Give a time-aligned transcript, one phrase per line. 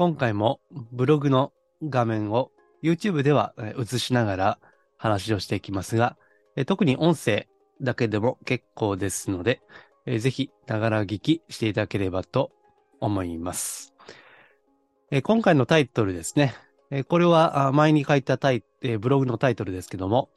[0.00, 2.50] 今回もブログの画面を
[2.82, 4.58] YouTube では映しながら
[4.96, 6.16] 話をしていきますが、
[6.64, 7.48] 特に音声
[7.82, 9.60] だけでも結構ですので、
[10.06, 12.50] ぜひながら聞きしていただければと
[12.98, 13.92] 思います。
[15.22, 16.54] 今回のタイトルですね。
[17.08, 18.64] これは前に書いたタイ、
[18.98, 20.30] ブログのタイトルですけども、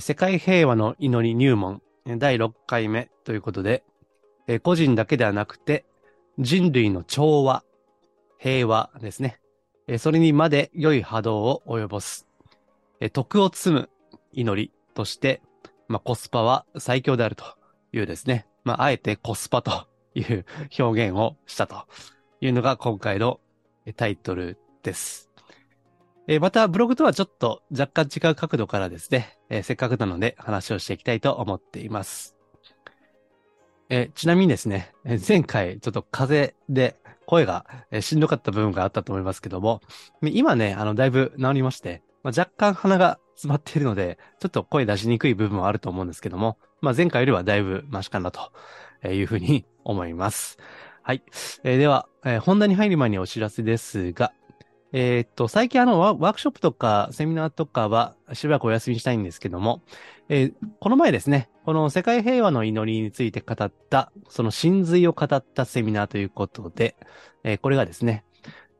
[0.00, 3.84] 世界平和の祈り入門第6回目ということで、
[4.64, 5.84] 個人だけではなくて
[6.40, 7.62] 人類の調和、
[8.38, 9.40] 平和ですね。
[9.98, 12.26] それにまで良い波動を及ぼす。
[13.00, 13.90] え徳を積む
[14.32, 15.40] 祈りとして、
[15.88, 17.44] まあ、コスパは最強であると
[17.92, 18.46] いうですね。
[18.64, 20.44] まあ、あえてコスパという
[20.78, 21.86] 表現をしたと
[22.40, 23.40] いうのが今回の
[23.96, 25.30] タイトルです。
[26.26, 32.36] えまた、ブログとはちょっと若干違う角度からですね、えせっかくなので話をしていきたいと思っています。
[33.88, 34.92] えちなみにですね、
[35.26, 36.96] 前回ちょっと風邪で
[37.28, 39.82] 声がえーしんどかった部分があったと思いますけども、
[40.22, 48.50] 今ね、あの、だいぶ治りまして、まあ、若干鼻が詰まっているので、ちょっと声出しにくい部分はあると思うんですけども、まあ、前回よりはだいぶマシかなと
[49.06, 50.56] いうふうに思います。
[51.02, 51.22] はい。
[51.64, 54.32] えーでは、えー本題に入る前にお知らせですが、
[54.92, 59.82] えーっと、最近あのワ、ワークショップとかセミナーとかはしばらくお休みしたいんですけども、
[60.28, 66.96] えーこの前ですね、この世界平和の祈りについて語った、その真髄を語ったセミナーということで、
[67.44, 68.24] えーこれがですね、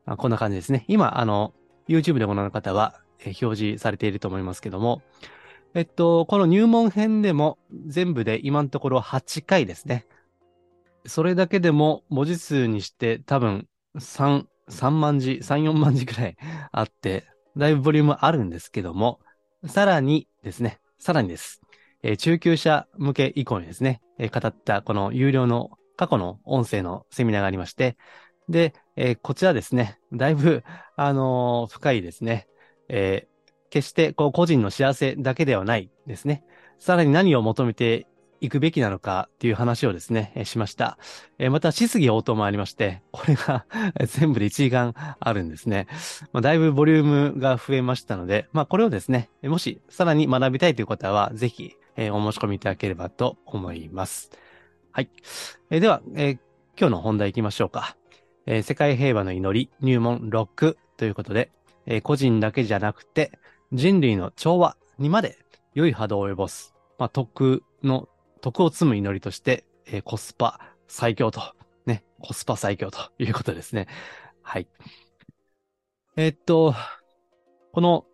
[0.05, 0.85] あこんな感じですね。
[0.87, 1.53] 今、あの、
[1.87, 5.01] YouTube でご覧の方は、えー表示されていると思いますけども、
[5.73, 7.57] えっと、この入門編でも
[7.87, 10.05] 全部で今のところ8回ですね。
[11.05, 16.37] それだけでも文字数にして多分3、3万字、3、4万字くらい
[16.71, 17.25] あって、
[17.57, 19.19] だいぶボリュームあるんですけども、
[19.65, 21.61] さらにですね、さらにです。
[22.03, 27.97] えー中級者向け以降にですね、えー語ったこの有料の過去の音声のセミナーがありまして、
[28.49, 30.63] で、えーこちらですね、だいぶ、
[30.97, 32.47] あのー深いですね、
[32.89, 33.29] えー
[33.69, 36.43] 決してこう個人の幸せだけではないですね。
[36.79, 38.07] さらに何を求めて
[38.41, 40.97] いくべきなのかっていう話をですね、えしました。
[41.37, 43.65] えまた質疑応答もありまして、これが
[44.05, 45.87] 全部で1時間あるんですね。
[46.33, 54.31] まあ、だいぶボリュームが増えましたので、まあこれをですね、もしさらに学びたいという方は、ぜひ、えお申し込みいただければと思います。
[54.91, 55.09] はい。
[55.69, 56.37] えでは、え
[56.79, 57.95] 今日の本題行きましょうか。
[58.45, 61.51] え世界平和の祈り入門6ということで、
[61.85, 63.31] え個人だけじゃなくて
[63.71, 65.37] 人類の調和にまで
[65.73, 68.07] 良い波動を及ぼす、まあ、徳の、
[68.41, 71.41] 徳を積む祈りとして、えーコスパ最強と、
[71.85, 73.87] ね、コスパ最強ということですね。
[74.41, 74.67] はい。
[76.15, 76.73] えーっと、
[77.71, 78.05] この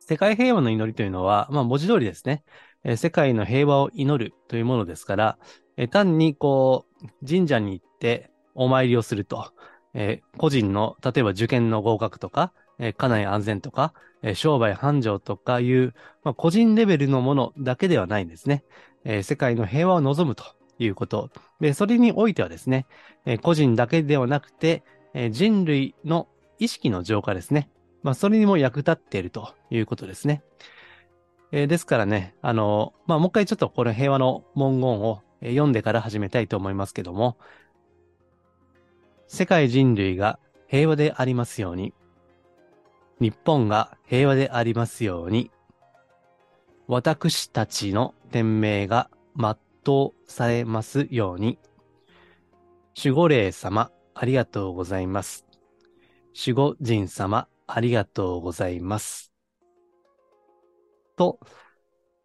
[0.00, 2.44] 世界平和の祈りというのは、まあ文字通りですね、
[2.84, 5.38] えー世界の平和を祈るというものですから、
[5.76, 9.52] えー単にこう、神社に行ってお参りをすると、
[9.94, 13.92] え個人の、例えば受験の合格とか、えー家内安全とか、
[14.22, 15.94] え商売繁盛とかいう、
[16.24, 18.64] まあ、個人レベルのものだけではないんですね。
[19.04, 20.44] え世界の平和を望むと
[20.78, 21.30] いうこと。
[21.60, 22.86] で、それにおいてはですね、
[23.24, 24.82] え個人だけではなくて、
[25.14, 26.28] え人類の
[26.58, 27.70] 意識の浄化ですね。
[28.02, 30.42] まあ、それにも役立っているということですね。
[31.52, 37.36] えーですからね、あのまあ、もう一回ちょっとこの平和の文言を読んでから始めたいと思いますけども、
[39.28, 40.38] 世界人類が
[40.68, 41.92] 平和でありますように、
[43.18, 45.50] 日本が平和でありますように、
[46.86, 49.54] 私たちの天命が全
[50.06, 51.58] うされますように、
[52.96, 55.46] 守護霊様、ありがとうございます。
[56.38, 59.32] 守護神様、ありがとうございます。
[61.16, 61.40] と、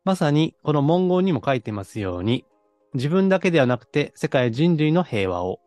[0.04, 2.46] まさにこの文言にも書いてますように、
[2.94, 5.62] 自分だけではなくて世界人類の平和を、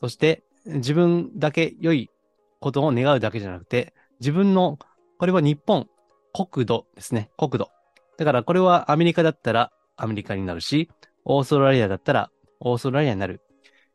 [0.00, 2.10] そして自分だけ良い
[2.58, 4.78] ことを願うだけじゃなくて、自分の、
[5.18, 5.88] これは日本、
[6.32, 7.70] 国土ですね、国土。
[8.18, 10.90] だからこれはアメリカだったらアメリカになるし、
[11.24, 12.30] オーストラリアだったら
[12.60, 13.40] オーストラリアになる。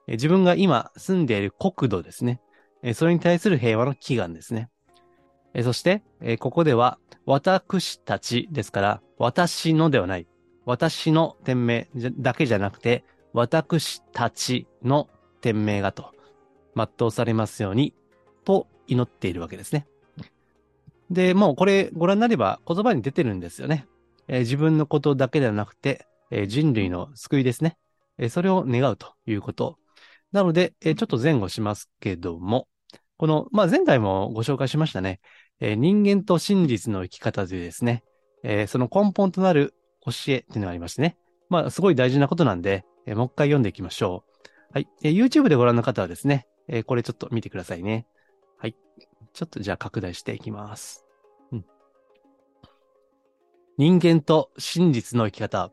[0.08, 2.42] え自分が今住んでいる国土ですね。
[2.84, 4.70] えそれに対する平和の祈願ですね。
[5.54, 10.28] えそして、えここでは、私たちですから、私のではない。
[10.66, 13.04] 私の店名じゃだけじゃなくて、
[13.34, 15.10] 私たちの
[15.42, 16.14] 店名がと
[16.76, 17.94] 全うされますように、
[18.44, 19.88] と祈っているわけですね。
[21.12, 23.86] で、もうこれご覧になれば言葉に出てるんですよね。
[24.28, 27.78] えー、自分のことだけではなくて、えー、人類の救いですね。
[28.18, 29.78] えー、それを願うということ。
[30.32, 32.70] なので、えちょっと前後しますけども、
[33.18, 35.20] この、まあ、前回もご紹介しましたね。
[35.60, 38.04] え人間と真実の生き方というですね、
[38.44, 39.76] えその根本となる
[40.06, 41.18] 教えっていうのがありましてね。
[41.50, 44.48] まあ、すごい大事なことなんで、えもう一回読んでいきましょう。
[44.74, 44.88] はい。
[45.04, 48.08] え YouTube でご覧の方はですね、えこれちょっと見てくださいね。
[48.58, 48.76] はい。
[49.34, 51.06] ちょっとじゃあ拡大していきます。
[51.52, 51.66] うん。
[53.78, 55.72] 人間と真実の生き方。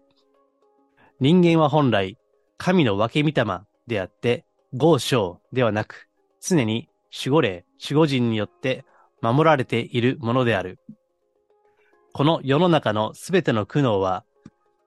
[1.20, 2.16] 人間は本来、
[2.56, 4.44] 神の分け御霊であって、
[4.75, 6.08] 合章ではなく、
[6.40, 8.84] 常に守護霊、守護人によって
[9.20, 10.78] 守られているものである。
[12.12, 14.25] この世の中のすべての苦悩は、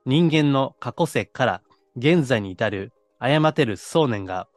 [0.06, 1.62] 人間の過去世から
[1.96, 4.48] 現在に至る誤てる想念が、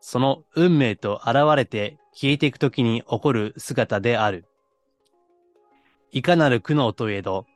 [0.00, 4.44] その運命と現れて消えていくときに起こる姿である。
[6.10, 7.46] いかなる苦悩といえど、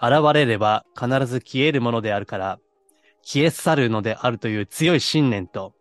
[0.00, 2.58] 現れれば必ず消えるものであるから、
[3.22, 5.72] 消え去るのであるという強い信念と、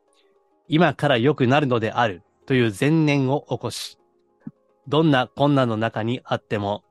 [0.67, 3.97] 今から良くなるのであるという善念を起こし、
[4.87, 6.83] どんな困難の中にあっても、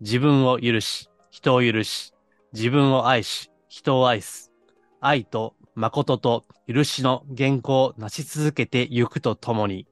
[0.00, 2.14] 自分を許し、人を許し、
[2.52, 4.52] 自分を愛し、人を愛す。
[5.00, 9.88] 愛と誠と許しの原稿を成し続けてゆくとともに、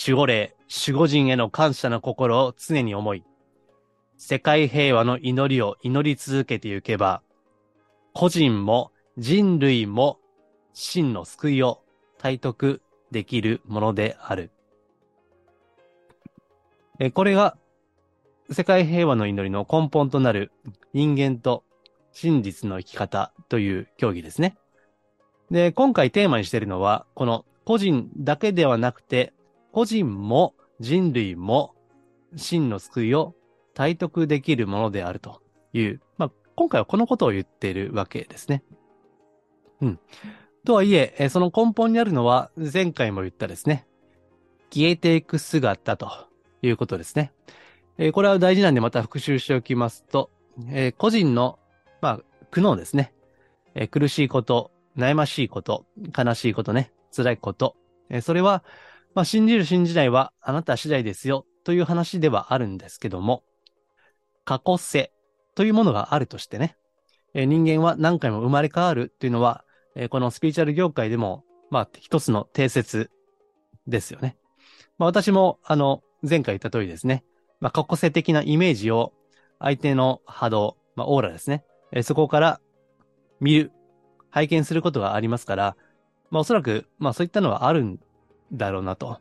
[0.00, 3.24] 守護霊、守護人への感謝の心を常に思い、
[4.16, 7.20] 世界平和の祈りを祈り続けてゆけば、
[8.12, 10.20] 個人も人類も
[10.72, 11.82] 真の救いを
[12.16, 12.80] 体得
[13.10, 14.52] できるものである。
[17.00, 17.56] えこれが
[18.52, 20.52] 世界平和の祈りの根本となる
[20.92, 21.64] 人間と
[22.12, 24.56] 真実の生き方という競技ですね。
[25.50, 29.32] で、今回テーマにしているのは、この個人だけではなくて、
[29.78, 31.76] 個人も人類も
[32.34, 33.36] 真の救いを
[33.74, 35.40] 体得できるものであると
[35.72, 38.64] いう、まあ、今回はこのことを言っているわけですね。
[39.80, 40.00] うん。
[40.66, 43.86] とはいえ、その根本にあるのは前回も言ったですね。
[44.74, 46.10] 消えていく姿と
[46.60, 47.30] いうことですね。
[47.98, 50.32] えこれは大事なんでまた復習しておきますと、
[50.72, 51.60] え個人の、
[52.00, 52.20] まあ、
[52.50, 53.12] 苦悩ですね。
[53.76, 55.86] え苦しいこと、悩ましいこと、
[56.18, 57.76] 悲しいことね、辛いこと。
[58.10, 58.64] えそれは、
[59.14, 63.42] まあ、信じる信じないはあなた次第ですよという話ではあるんですけども、
[64.44, 65.12] 過去性
[65.54, 66.76] というものがあるとしてね、
[67.34, 69.64] え人間は何回も生まれ変わるというのは、
[69.94, 73.10] えこのスピーチャル業界でも、まあ、一つの定説
[73.86, 74.36] ですよね。
[74.98, 77.24] まあ、私も、あの、前回言った通りですね。
[77.60, 79.12] まあ、過去性的なイメージを
[79.58, 81.64] 相手の波動、まあ、オーラですね。
[81.92, 82.60] えそこから
[83.40, 83.72] 見る、
[84.30, 85.76] 拝見することがありますから、
[86.30, 87.98] まあ、おそらく、まあ、そういったのはあるん
[88.52, 89.20] だろうなと。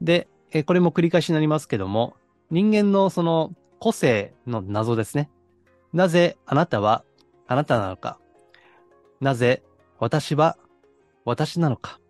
[0.00, 2.16] で、えこれも繰り返しになりますけども、
[2.50, 5.30] 人間のその個性の謎ですね。
[5.92, 7.04] なぜあなたは
[7.46, 8.18] あなたなのか。
[9.20, 9.62] なぜ
[9.98, 10.56] 私は
[11.24, 12.00] 私なのか。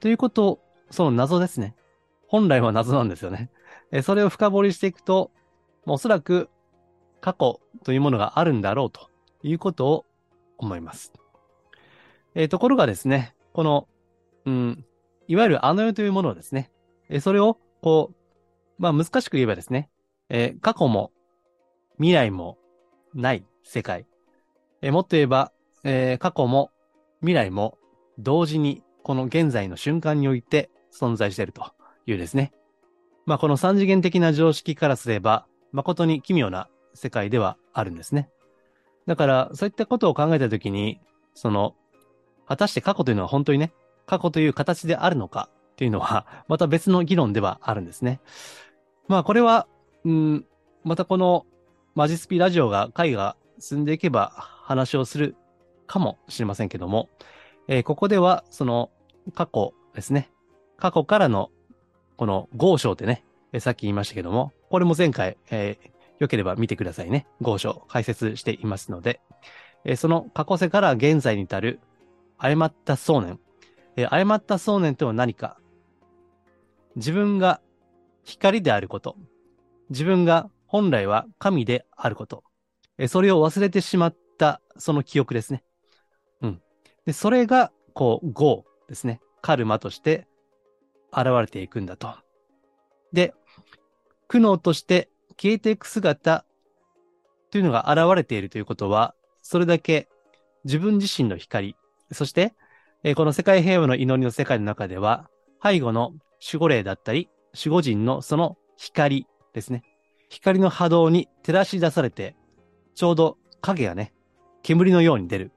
[0.00, 1.74] ということを、その謎ですね。
[2.28, 3.50] 本来は謎なんですよね。
[3.90, 5.30] えそれを深掘りしていくと、
[5.86, 6.48] おそらく
[7.20, 9.10] 過去というものがあるんだろうと
[9.42, 10.06] いうことを
[10.58, 11.12] 思います。
[12.34, 13.88] えー、ところがですね、この、
[14.44, 14.84] うん、
[15.28, 16.70] いわゆるあの世というものをですね、
[17.08, 18.16] えそれを、こう、
[18.78, 19.90] まあ難しく言えばですね、
[20.28, 21.12] え、過去も
[21.96, 22.58] 未来も
[23.14, 24.06] ない世界。
[24.82, 25.52] え、もっと言えば、
[25.84, 26.70] え、過去も
[27.20, 27.78] 未来も
[28.18, 31.72] 同時にこの現在の瞬間において存在していると
[32.06, 32.52] いうですね。
[33.24, 38.30] まあ、この三次元的な常識からすれば、誠に奇妙な世界ではあるんですね。
[39.06, 41.00] だから、そういったことを考えたときに、
[41.34, 41.74] その、
[42.46, 43.72] 果たして過去というのは本当にね、
[44.06, 48.20] 過去という形であるのかっていうのは、 また別の議論ではあるんですね。
[49.08, 49.66] まあ、これは、
[50.04, 50.46] うん、
[50.84, 51.46] またこの、
[51.94, 55.36] マジスピラジオが、回が進んでいけば話をする
[55.86, 57.08] かもしれませんけども、
[57.68, 58.90] えー、ここでは、その、
[59.34, 60.30] 過去ですね。
[60.76, 61.50] 過去からの
[62.16, 67.26] この豪章ってね、えさっき言いましたけども、これも前回、えー、良ければ見てくださいね。
[67.40, 69.20] 豪章解説していますので、
[69.84, 71.80] えー、その過去世から現在に至る
[72.38, 73.38] 誤った想念。
[73.96, 75.58] えー、誤った想念とは何か
[76.96, 77.60] 自分が
[78.24, 79.16] 光であること。
[79.90, 82.42] 自分が本来は神であること。
[82.98, 85.62] えそれを忘れてしまったその記憶ですね。
[86.40, 86.62] うん。
[87.04, 89.20] で、それが、こう、業ですね。
[89.42, 90.26] カルマとして
[91.12, 92.14] 現れていくんだと。
[93.12, 93.32] で、
[94.26, 95.08] 苦悩として
[95.40, 96.44] 消えていく姿
[97.50, 100.08] というのが現れているということは、それだけ
[100.64, 101.76] 自分自身の光、
[102.10, 102.54] そして、
[103.08, 105.30] えこの世界平和の祈りの世界の中では、
[105.62, 106.10] 背後の
[106.44, 109.84] 守護霊だったり、守護人のその光ですね。
[110.28, 112.34] 光の波動に照らし出されて、
[112.96, 114.12] ちょうど影がね、
[114.64, 115.52] 煙のように出る。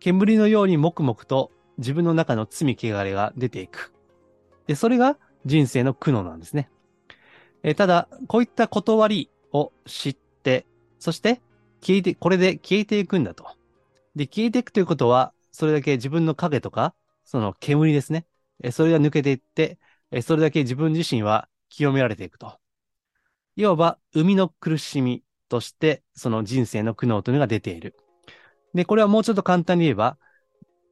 [0.00, 3.92] 煙のように黙々と自分の中の罪汚れが出ていく。
[4.66, 6.70] で、それが人生の苦悩なんですね。
[7.62, 10.64] えただ、こういった断りを知って、
[10.98, 11.42] そして
[11.82, 13.44] 消えて、これで消えていくんだと。
[14.16, 16.94] で、消えていくということは、それだけ自分の影とか、
[17.24, 18.26] その煙ですね。
[18.62, 19.78] えそれが抜けていって、
[20.10, 22.58] えそれだけ自分自身は清められていくと。
[23.56, 27.94] いわば、生みの苦しみとして、その人生の苦悩というのが出ている。
[28.74, 30.16] で、これはもうちょっと簡単に言えば、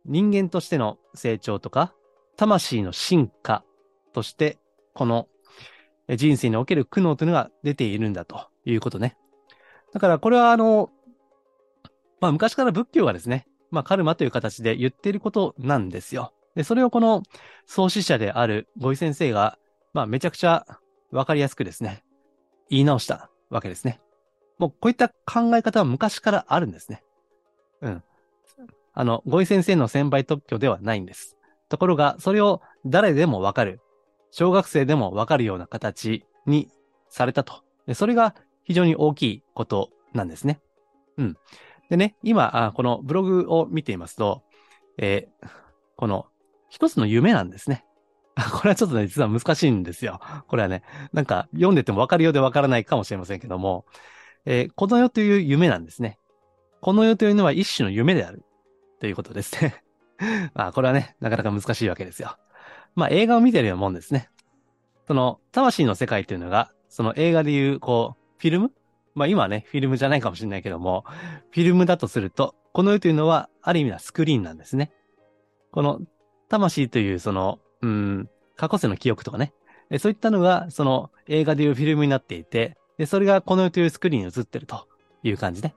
[0.04, 1.94] 人間としての成長とか、
[2.36, 3.64] 魂の進化
[4.12, 4.58] として、
[4.94, 5.28] この
[6.16, 9.16] 人生における苦悩というのが出ているんだということね。
[9.92, 10.90] だからこれはあの、
[12.20, 16.32] まあ昔から仏教がですね、まあカルマという形で言っていることなんですよ。
[16.54, 17.22] で、それをこの
[17.66, 19.58] 創始者であるゴイ先生が、
[19.92, 20.66] まあめちゃくちゃ
[21.10, 22.02] わかりやすくですね、
[22.68, 24.00] 言い直したわけですね。
[24.58, 27.02] もうこういった考え方は昔からあるんですね。
[27.80, 28.02] うん。
[28.92, 31.36] あの、ゴイ先生の先輩特許ではないんです。
[31.68, 33.80] ところが、それを誰でもわかる、
[34.32, 36.68] 小学生でもわかるような形に
[37.08, 37.62] されたと。
[37.94, 38.34] それが
[38.64, 40.60] 非常に大きいことなんですね。
[41.16, 41.36] うん。
[41.90, 44.42] でね、今、このブログを見ていますと、
[44.96, 45.48] えー、
[45.96, 46.26] この
[46.68, 47.84] 一つの夢なんですね。
[48.52, 50.20] これはちょっとね、実は難しいんですよ。
[50.46, 50.82] これはね、
[51.12, 53.84] なんか読んでてもわかるようでわからないかもしれませんけども、
[54.46, 56.18] えー、この世という夢なんですね。
[56.80, 58.44] この世というのは一種の夢である。
[59.00, 59.82] ということですね。
[60.54, 62.36] まあ、これはね、なかなか難しいわけですよ。
[62.94, 64.30] まあ、映画を見てるようなもんですね。
[65.08, 68.72] その、魂の世界というのが、その映画でいう、こう、フィルム
[69.14, 71.04] まあ今ね、フィルムじゃないかもしれないけども、
[71.50, 74.92] フィルムだとすると、この世というのは、ある意味はスクリーンなんですね。
[75.72, 76.00] この、
[76.48, 79.52] 魂という、その、うん、過去世の記憶とかね、
[79.98, 84.86] そういったのが、その映画でいうフィルムになっていて、で、それがこの世というスクリーンに映ってると
[85.22, 85.74] いう感じね。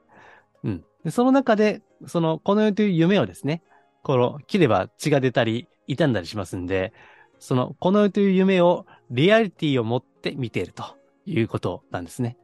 [0.64, 0.84] うん。
[1.04, 3.64] でその中で、その、この世という夢をですね、
[4.04, 6.94] この、切れば血が出たり、傷んだりしますんで、
[7.40, 10.84] その、この世という夢をリアリティを持って見ていると
[11.26, 12.38] いうことなんですね。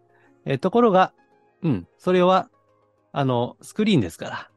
[0.45, 1.13] えところが、
[1.63, 2.49] うん、それは、
[3.11, 4.51] あの、スクリーンですから、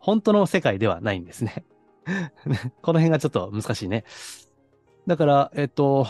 [0.00, 1.64] 本当の世界ではないんですね。
[2.82, 4.04] この辺がちょっと難しいね。
[5.06, 6.06] だから、えっと、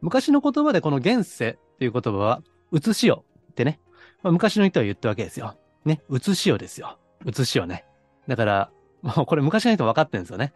[0.00, 3.80] 昔の言葉でこの現世っていう言葉は、写しよってね、
[4.22, 5.56] まあ、昔の人は言ったわけですよ。
[5.84, 6.98] ね、写しよですよ。
[7.24, 7.84] 写しよね。
[8.28, 8.70] だから、
[9.02, 10.52] もうこれ昔の人分かってるんですよね。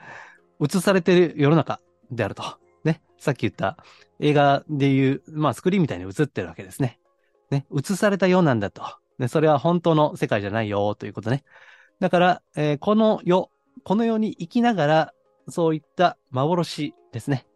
[0.61, 1.81] 映されてる世の中
[2.11, 2.43] であると。
[2.85, 3.01] ね。
[3.19, 3.77] さっき言った
[4.19, 7.00] 映画でいう、まあスクリーンみたいに映ってるわけですね。
[7.51, 7.67] ね。
[7.77, 8.83] 映されたようなんだと。
[9.19, 9.29] ね。
[9.29, 11.45] それは本当の世界じゃないよということね。
[11.99, 13.51] だから、えー、この世、
[13.85, 15.15] この世に生きながら、
[15.49, 17.47] そういった幻ですね。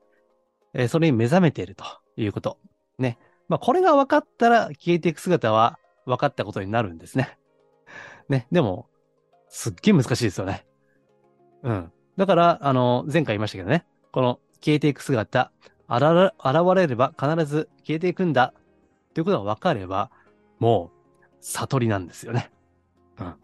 [0.73, 1.85] えー、それに目覚めていると
[2.17, 2.59] いうこと。
[2.99, 3.19] ね。
[3.49, 7.39] まあこれが分かったら消えていく姿は分かったことになるんですね。
[8.29, 8.47] ね。
[8.51, 8.89] でも、
[9.49, 10.67] すっげえ難しいですよね。
[11.63, 11.93] うん。
[12.17, 13.87] だから、あの、前回言いましたけどね。
[14.13, 15.53] この消えていく姿、
[15.89, 16.33] 現
[16.75, 18.55] れれば必ず消えていくんだ。
[19.15, 20.11] ということが分かれば、
[20.59, 22.51] もう、悟りなんですよね。
[23.19, 23.35] うん。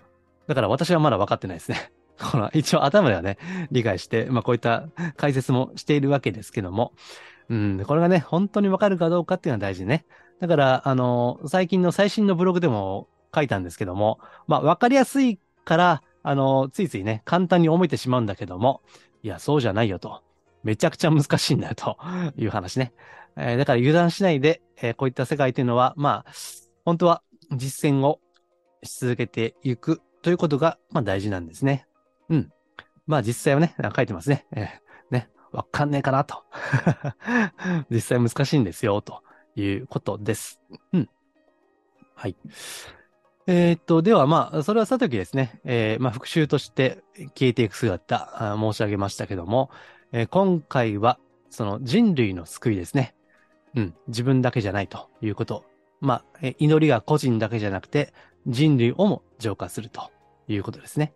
[0.46, 1.92] だから私はまだ分かってないですね。
[2.20, 3.38] この、一応頭ではね、
[3.70, 6.92] 理解して、まあこういった解説もしているわけですけども、
[7.48, 10.04] うん、これがね、本当に分かるかどうかっていうのは大事ね。
[10.40, 18.82] だから、あの、最近の最新のブログでも書いたんですけども、まあ、わかりやすいから、あの、ついついね、簡単に思えてしまうんだけども、
[19.22, 20.22] いや、そうじゃないよと。
[20.62, 21.96] めちゃくちゃ難しいんだよと
[22.36, 22.92] いう話ね。
[23.36, 26.32] えー、だから油断しないで、えー、こういった世界というのは、まあ、
[26.84, 27.22] 本当は
[27.52, 28.20] 実践を
[28.82, 31.86] し続けていくということが、まあ大事なんですね。
[32.28, 32.52] うん。
[33.06, 34.46] まあ実際はね、書いてますね。
[34.52, 36.44] えー、ね、わかんねえかなと。
[37.90, 39.22] 実際難しいんですよ、と
[39.56, 40.60] いうことです。
[40.92, 41.08] うん。
[42.14, 42.36] はい。
[43.46, 47.02] えー、っと、ではまあ、それはさときですね、えー、まあ復習として
[47.34, 49.70] 消えていく姿、あ申し上げましたけども、
[50.12, 51.18] えー、今回は
[51.48, 53.14] その人類の救いですね。
[53.74, 55.64] うん、自分だけじゃないということ。
[56.00, 58.12] まあ、祈りが個人だけじゃなくて、
[58.46, 60.10] 人類をも浄化すると
[60.48, 61.12] いうことですね。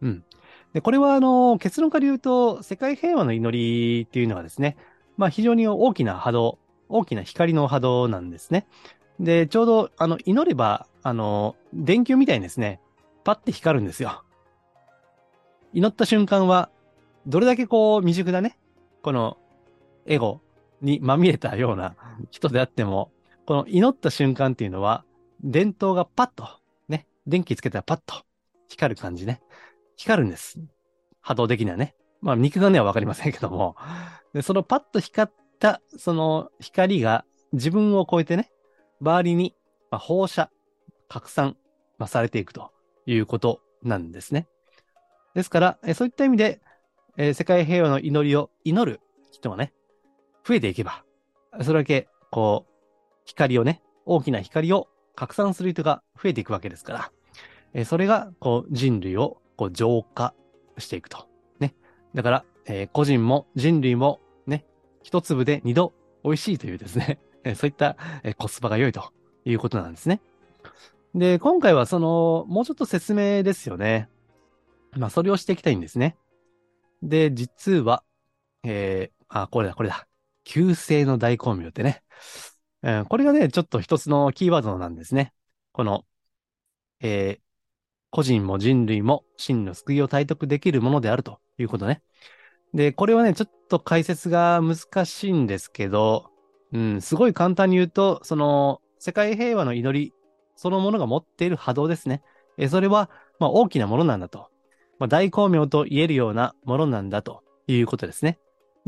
[0.00, 0.24] うん。
[0.72, 4.76] で、これはあの、結論から言うと、世界平和の祈りっていうのはですね、
[5.16, 8.66] まあ非常に大きな波動、大きな光の波動なんですね。
[9.18, 12.80] で、ちょうど、あの、祈れば、あの、電球みたいにですね、
[13.24, 14.22] パッて光るんですよ。
[15.72, 16.70] 祈った瞬間は、
[17.26, 18.58] どれだけこう、未熟なね、
[19.02, 19.36] この、
[20.06, 20.40] エゴ
[20.80, 21.96] にまみれたような
[22.30, 23.10] 人であっても、
[23.46, 25.04] この祈った瞬間っていうのは、
[25.42, 26.48] 電灯がパッと、
[26.88, 28.24] ね、電気つけたらパッと
[28.68, 29.40] 光る感じね。
[29.96, 30.60] 光るんです。
[31.20, 31.94] 波動的にはね。
[32.20, 33.76] まあ、肉眼ではわかりませんけども、
[34.34, 38.50] でそのパッと光った、その光が自分を超えてね、
[39.00, 39.54] 周りに、
[39.90, 40.50] ま、放射、
[41.08, 41.56] 拡散、
[41.98, 42.72] まあ、されていくと
[43.06, 44.48] いうことなんですね。
[45.34, 46.60] ですから、えそういった意味で、
[47.16, 49.72] え、世界平和の祈りを祈る人がね、
[50.48, 51.04] 増えていけば、
[51.60, 52.72] それだけ、こう、
[53.26, 57.12] 光をね、大きな光を拡散する人が増えていくわけですから、
[57.74, 60.32] え、それが、こう、人類を、こう、浄化
[60.78, 61.28] していくと。
[61.60, 61.74] ね。
[62.14, 64.64] だから、えー、個人も人類も、ね、
[65.02, 65.92] 一粒で二度
[66.24, 67.18] 美味しいというですね、
[67.54, 69.12] そういった、えコスパが良いと
[69.44, 70.22] いうことなんですね。
[71.14, 74.08] で、今回はその、もうちょっと説明ですよね。
[74.96, 76.16] まあ、それをしていきたいんですね。
[77.02, 78.02] で、実は、
[78.64, 80.08] えー、あ、これだ、これだ。
[80.48, 82.02] 旧姓の大光明ってね。
[82.82, 85.34] うん、これがね、ちょっと一つのキーワードなんですね。
[85.72, 86.04] この、
[87.00, 87.40] えー、
[88.10, 92.02] 個人も人類も真の救いを体得できるものであるということね。
[92.72, 96.30] で、これはね、ちょっと解説が難しいんですけど、
[96.72, 100.14] うん、すごい簡単に言うと、その、世界平和の祈り
[100.56, 102.22] そのものが持っている波動ですね。
[102.56, 104.50] えそれは、まあ、大きなものなんだと。
[104.98, 108.38] まあ、大光明と言えるようなものなんだということですね。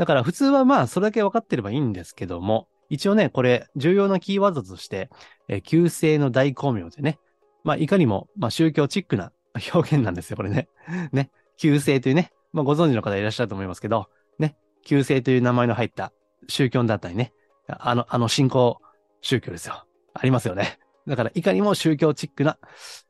[0.00, 5.10] だから普通はまあ、それだけ分かってればいいんですけども、一応ね、これ、重要なキーワードとして、
[5.46, 7.18] え旧姓の大光明でね、
[7.64, 9.30] まあ、いかにも、まあ、宗教チックな
[9.74, 10.70] 表現なんですよ、これね。
[11.12, 11.30] ね。
[11.58, 14.56] 旧姓というね、まあ、ご存知の方いらっしゃると思いますけど、ね。
[14.86, 16.14] 旧姓という名前の入った
[16.48, 17.34] 宗教だったりね。
[17.68, 18.80] あの、あの信仰
[19.20, 19.84] 宗教ですよ。
[20.14, 20.78] ありますよね。
[21.06, 22.56] だから、いかにも宗教チックな、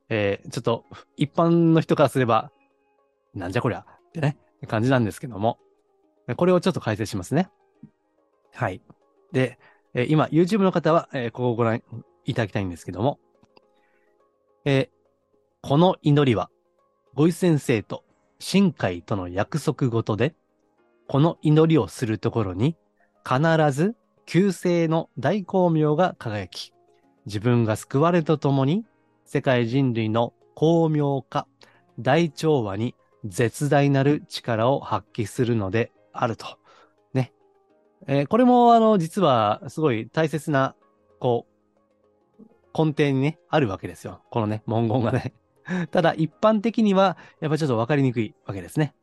[0.09, 2.51] えー、ちょっと、一般の人からすれば、
[3.33, 5.61] なんじゃこりゃってね、感じなんですけども、
[6.37, 7.49] これをちょっと解説しますね。
[8.53, 8.83] はい。
[9.33, 9.59] で、
[9.95, 11.83] えー、今、YouTube の方は、えー、ここをご覧
[12.25, 13.19] いただきたいんですけども、
[14.65, 16.51] えー、この祈りは、
[17.15, 18.05] ごい先生と
[18.39, 20.35] 深海との約束ごとで、
[21.09, 22.77] この祈りをするところに、
[23.25, 23.41] 必
[23.73, 23.97] ず
[24.27, 26.73] 旧姓の大光明が輝き、
[27.27, 28.85] 自分が救われとともに、
[29.25, 31.47] 世界人類の巧妙化、
[31.99, 36.59] 大調和に絶大なる力を発揮するのであると。
[37.15, 37.33] ね。
[38.07, 40.75] えー、これも、あの、実は、すごい大切な、
[41.19, 41.47] こ
[42.39, 42.43] う、
[42.75, 44.23] 根底にね、あるわけですよ。
[44.31, 45.35] このね、文言がね。
[45.91, 48.95] ただ、一般的には、やっぱちょっとわかりにくいわけですね。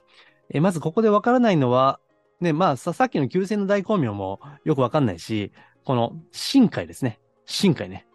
[0.50, 2.00] えー、まず、ここでわからないのは、
[2.40, 5.52] ね、まあさ、っきの旧姓の大光明もよくわかんないし、
[5.84, 7.20] この深海ですね。
[7.46, 8.06] 深海ね。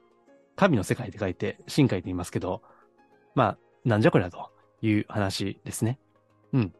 [0.56, 2.62] 神の世界って書いて、深海って言いますけど、
[3.34, 4.50] まあ、なんじゃこりゃと
[4.80, 5.98] いう話ですね。
[6.52, 6.74] うん。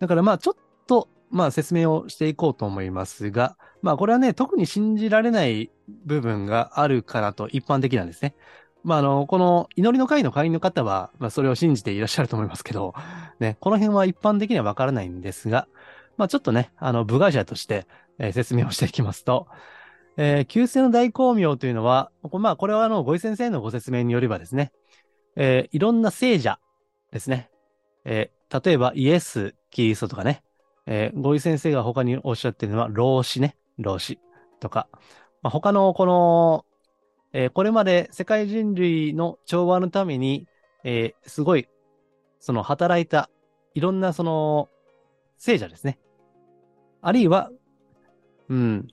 [0.00, 0.54] だからまあ、ちょっ
[0.86, 5.70] と、まあ説明をしていこうと思いますが、まあこれはね、特に信じられない
[6.04, 8.34] 部分があるかなと一般的なんですね。
[8.84, 12.94] まああの、この祈りの会の会員の方は、まあそれを信じていらっしゃると思いますけど、
[13.40, 15.66] ね、この辺は一般的にはわからないんですが、
[16.18, 17.86] まあちょっとね、あの、部外者として、
[18.18, 19.48] えー、説明をしていきますと、
[20.16, 24.72] えー、旧姓の大光明というのは、まあ、これはあの、ごい先生のご説明によればですね、
[25.36, 26.58] えー、いろんな聖者
[27.12, 27.50] ですね。
[28.04, 30.42] えー、例えばイエス、キリストとかね、
[30.86, 34.18] えー、ごい先生が他におっしゃってるのは、老子ね、老子
[34.60, 34.88] とか、
[35.42, 36.64] まあ、他のこの、
[37.32, 40.46] えー、これまで世界人類の調和のために、
[40.84, 41.68] えー、すごい、
[42.40, 43.30] その働いた、
[43.74, 44.68] いろんなその、
[45.38, 45.98] 聖者ですね。
[47.00, 47.50] あるいは、
[48.48, 48.88] うん、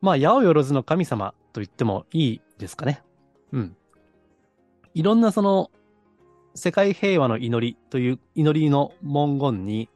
[0.00, 3.02] まあ、八百万の神様と言ってもいいですかね。
[3.52, 3.76] うん。
[4.94, 5.70] いろんなその、
[6.54, 9.88] 世界平和の祈りという祈りの文言に、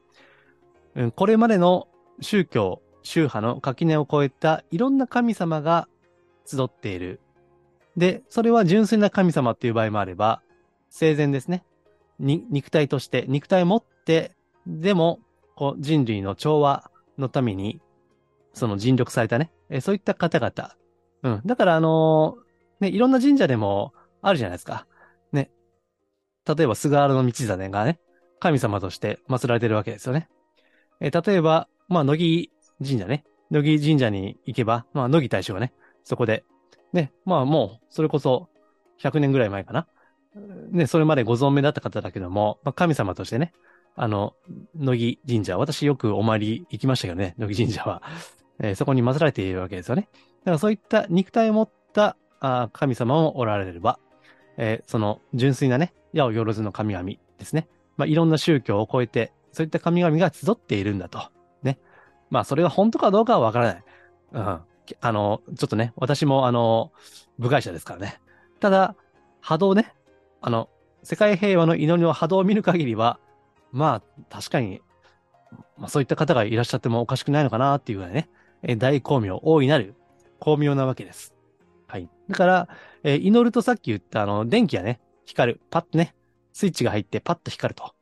[0.99, 1.87] うん、これまでの
[2.19, 5.87] 宗教、宗派の垣根を越えたいろんな神様が
[6.45, 7.21] 集っている。
[7.95, 10.41] で、それは純粋な神様っていう場合もあれば、
[10.89, 11.63] 生前ですね。
[12.19, 14.35] 肉体として、肉体を持って、
[14.67, 15.21] でも、
[15.55, 17.81] こう人類の調和のために
[18.53, 20.75] その尽力されたね、えそういった方々。
[21.23, 21.41] うん。
[21.45, 24.85] だから、あのー、ね、いろんな神社でもあるじゃないですか。
[25.31, 25.49] ね。
[26.45, 27.99] 例えば、菅原道真がね、
[28.39, 30.27] 神様として祀られてるわけですよね。
[30.99, 33.23] え例えば、まあ、乃木神社ね。
[33.51, 36.43] 乃木神社に行けば、まあ、乃木大将がね、そこで、
[36.93, 38.49] ね、まあ、もう、それこそ、
[39.01, 39.87] 100年ぐらい前かな。
[40.71, 43.53] ね、それまでご存命だった方だけども、まあ、神様としてね、
[43.95, 44.33] あの、
[44.75, 48.01] 乃木神社、私よくお参り行きましたけどね、乃木神社は。
[48.61, 50.09] えー、そこに祀られているわけですよね。
[50.41, 53.99] だからそういった肉体を持ったあ神様もおられれば、
[54.57, 57.67] えー、その純粋なね、矢をよろずの神々ですね。
[57.97, 61.19] まあ、いろんな宗教を超えて、そういった神々が集っているんだと。
[61.63, 61.79] ね。
[62.29, 63.83] まあ、それが本当かどうかはわからない。
[64.31, 64.59] うん。
[65.01, 66.93] あの、ちょっとね、私もあの、
[67.39, 68.21] 部外者ですからね。
[68.61, 68.95] ただ、
[69.41, 69.93] 波動ね、
[70.39, 70.69] あの、
[71.03, 73.19] 世界平和の祈りの波動を見る限りは、
[73.73, 74.79] まあ、確かに、
[75.77, 78.29] まあ、そういった方がいらっしゃってもおかしくないのかなっていうぐらいね、
[78.63, 79.93] え大光明、大いなる
[80.39, 81.35] 光明なわけです。
[81.85, 82.07] はい。
[82.29, 82.69] だから、
[83.03, 85.61] えー、祈るとさっき言ったあの、電気がね、光る。
[85.69, 86.15] パッとね、
[86.53, 87.93] スイッチが入ってパッと光ると。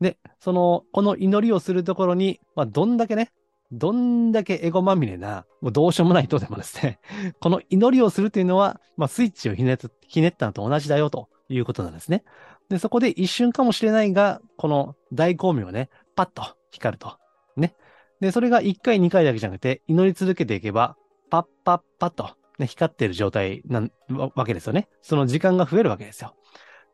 [0.00, 3.32] で、その、この祈りをするところに、まあ、どんだけね、
[3.72, 6.98] どんだけエゴまみれな、もうどうしようもない人でもですね、
[7.40, 12.24] この祈りをするというのは、まあ、スイッチをひねひねったのと同じだよということなんですね。
[12.68, 17.16] で、そこで一瞬かもしれないが、この大光明がね、パッと光ると。
[17.56, 17.74] ね。
[18.20, 20.96] で、それが1回、2回だけじゃなくて、祈り続けていけば、
[21.30, 24.88] パッパッパッと、ね、光っている状態なわけですよね。
[25.00, 26.34] その時間が増えるわけですよ。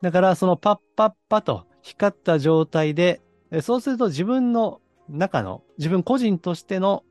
[0.03, 3.22] だから、そのパッパッパと光った状態で、
[3.62, 7.05] そうすると自分の中の、自分個人としての、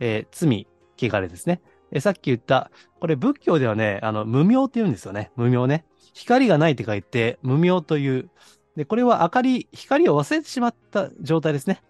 [0.00, 0.66] えー、罪、
[0.98, 1.60] 汚れですね。
[1.90, 5.30] えさっき言った、これ仏教ではね、あの、無明って言うんですよね。
[5.36, 5.84] 無明ね。
[6.14, 8.30] 光がないって書いて、無明という。
[8.76, 11.82] で、これは明かり、光を忘れてしまった状態ですね。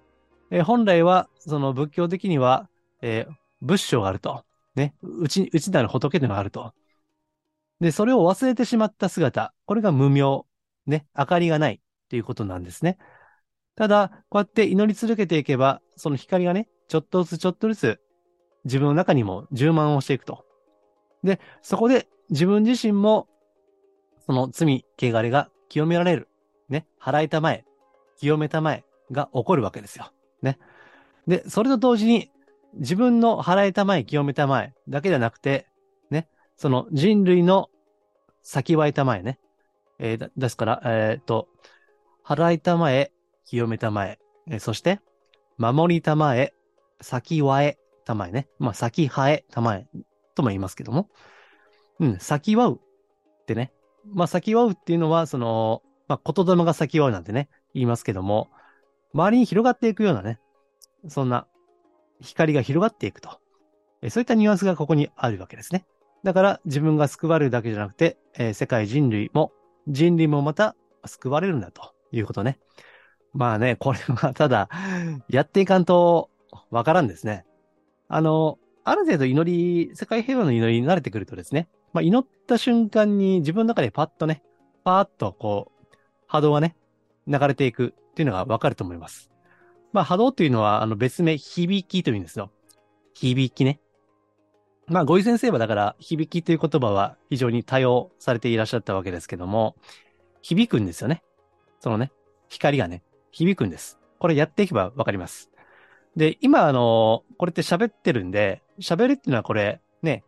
[0.51, 2.69] えー、本来は、その仏教的には、
[3.01, 3.29] え、
[3.63, 4.45] 仏性があると。
[4.75, 4.95] ね。
[5.03, 6.73] うち、うちなる仏というのがあると。
[7.81, 9.55] で、それを忘れてしまった姿。
[9.67, 10.47] これが無明。
[10.87, 11.07] ね。
[11.17, 12.99] 明かりがないっていうことなんですね。
[13.77, 18.01] ただ、こうやって祈り続けていけば、その光がね、ちょっとずつちょっとずつ
[18.65, 20.45] 自分の中にも充満をしていくと。
[21.23, 23.29] で、そこで自分自身も、
[24.27, 26.29] その罪、汚れが清められる。
[26.69, 26.87] ね。
[27.01, 27.65] 払いたまえ、
[28.19, 30.13] 清めたまえが起こるわけですよ。
[30.43, 30.59] ね。
[31.27, 32.31] で、それと同時に、
[32.75, 35.67] 自分の払いたまえ、清めたまえだけじゃなくて、
[36.11, 36.29] ね。
[36.57, 37.71] その人類の
[38.43, 39.39] 先はいたまえね。
[39.99, 41.49] えー、ですから、えっ、ー、と、
[42.25, 43.13] 払いたまえ、
[43.45, 44.19] 清めたまえ、
[44.51, 45.01] え、そして、
[45.59, 46.55] 守りたまえ、
[47.01, 48.49] 先はえたまえね。
[48.59, 49.87] まあ、先はえたまえ
[50.35, 51.11] とも言いますけども。
[52.01, 53.73] うん、先はうってね。
[54.13, 58.49] まあ、先はうっていうのは、その、まあ、言霊が先はうなんてね、言いますけども、
[59.13, 60.41] 周りに広がっていくようなね、
[61.09, 61.47] そんな
[62.21, 63.39] 光が広がっていくと。
[64.03, 65.87] えそういったニュアンスがここにあるわけですね。
[66.25, 69.53] だから自分が救われるだけじゃなくて、えー、世界人類も、
[69.89, 72.59] 人類もまた救われるんだということね。
[73.33, 74.69] まあね、これはただ、
[75.29, 76.31] やっていかんと
[76.71, 77.45] わからんですね。
[78.09, 84.43] あの、ある程度祈り、世界平和の祈りに慣れてくるとですね、まあ、祈った瞬間に自分の中でパッとね、
[84.85, 85.87] パーッとこう、
[86.27, 86.77] 波動がね、
[87.27, 89.31] 流れていくっていうのがわかると思います。
[89.93, 92.51] まあ、波動というのは、あの別名、響きというんですよ。
[93.15, 93.81] 響きね。
[94.87, 99.77] まあ、ご井先生はだから、響きという言葉は非常に多用されていらっしゃったわけですけども、
[100.43, 101.23] 響くんですよね。
[101.85, 102.11] そのね、
[102.49, 103.99] 光がね、響くんです。
[104.19, 105.51] これやっていけばわかります。
[106.17, 110.25] で、今、あの、これって喋ってるんで、喋るっていうのはこれ、ね、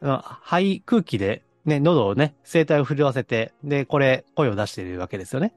[0.00, 5.54] 肺、空気で、ね、喉をね、声帯を震わせて、で、これ、声を出しているわけですよね。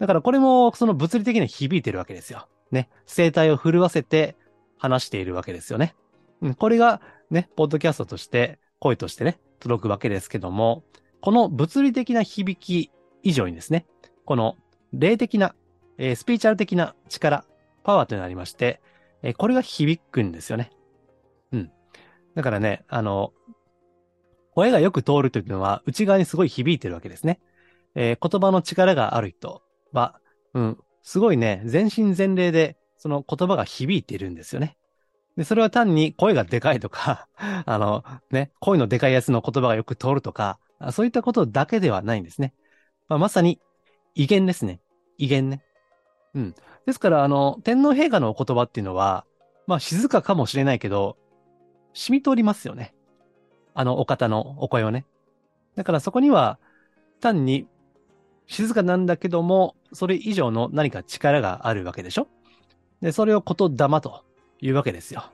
[0.00, 2.48] だからこれも、その物理的に響いてるわけですよ。
[2.72, 4.34] ね、声帯を震わせて
[4.78, 5.94] 話しているわけですよね。
[6.40, 10.82] うん、これが、ね、ポッドキャストとして、声としてね、届くわけですけども、
[11.20, 12.90] この物理的な響き
[13.22, 13.86] 以上にですね、
[14.24, 14.56] この
[14.92, 15.54] 霊的な、
[15.98, 17.44] えー、スピーチャル的な力、
[17.84, 18.80] パワーというのがありまして、
[19.22, 20.70] えー、これが響くんですよね。
[21.52, 21.70] うん。
[22.34, 23.32] だからね、あの、
[24.54, 27.40] 声がよく通るというのは内側にすごい響いてるわけですね。
[27.94, 30.18] えー、言葉の力がある人は、
[30.54, 34.76] うん、すごいね、全身全霊でその言葉が響いているんですよね。
[35.36, 37.28] で、それは単に声がでかいとか
[37.64, 40.58] あの、ね、声のでかいやつの言葉がよく通るとか、
[40.90, 42.54] そういったことだけではないんですね。
[43.08, 43.60] まあ、まさに
[44.14, 44.80] 威厳ですね。
[45.18, 45.62] 威厳ね。
[46.34, 46.54] うん。
[46.86, 49.24] ですから、あの、天皇陛下のお言葉っていうのは、
[49.66, 51.16] まあ、静かかもしれないけど、
[51.94, 52.94] 染み通りますよね。
[53.74, 55.06] あのお方のお声をね。
[55.76, 56.58] だからそこには、
[57.20, 57.66] 単に
[58.46, 62.28] 静かなんだけども、それ以上の何か力があるわけでしょ
[63.00, 64.24] で、それを言霊と
[64.60, 65.24] いうわけですよ。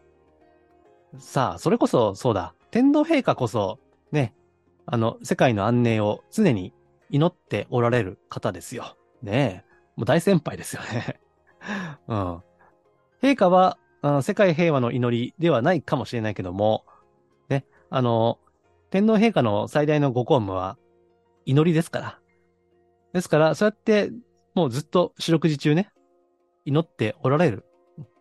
[1.19, 2.55] さあ、それこそそうだ。
[2.71, 3.79] 天皇陛下こそ、
[4.13, 4.35] ね、
[4.87, 6.73] あの、世界の安寧を常に
[7.11, 8.97] 祈っておられる方ですよ。
[9.23, 9.69] ねえ。
[9.97, 11.21] もう大先輩ですよね。
[12.09, 12.43] うん。
[13.23, 13.79] 陛下は、
[14.23, 16.85] 世界平和の祈りではないかもしれないけども、
[17.49, 18.39] ね、あの、
[18.91, 20.79] 天皇陛下の最大のご公務は
[21.45, 22.19] 祈りですから。
[23.13, 24.13] ですから、そうやって、
[24.55, 25.91] もうずっと四六時中ね、
[26.65, 27.65] 祈っておられる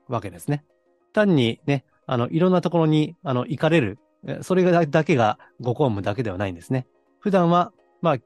[0.07, 0.65] わけですね。
[1.13, 3.99] 単にね、あの、いろんなところに、あの、行かれる、
[4.41, 6.87] それだけがご公務だけではないんですね。
[7.19, 7.71] 普段は、
[8.01, 8.17] まあ、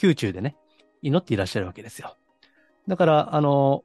[0.00, 0.56] 宮中でね、
[1.02, 2.16] 祈っていらっしゃるわけですよ。
[2.88, 3.84] だから、あの、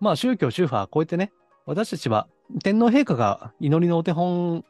[0.00, 1.32] まあ、宗教、宗派、こうやってね、
[1.66, 2.26] 私たちは
[2.62, 4.64] 天皇陛下が祈りのお手本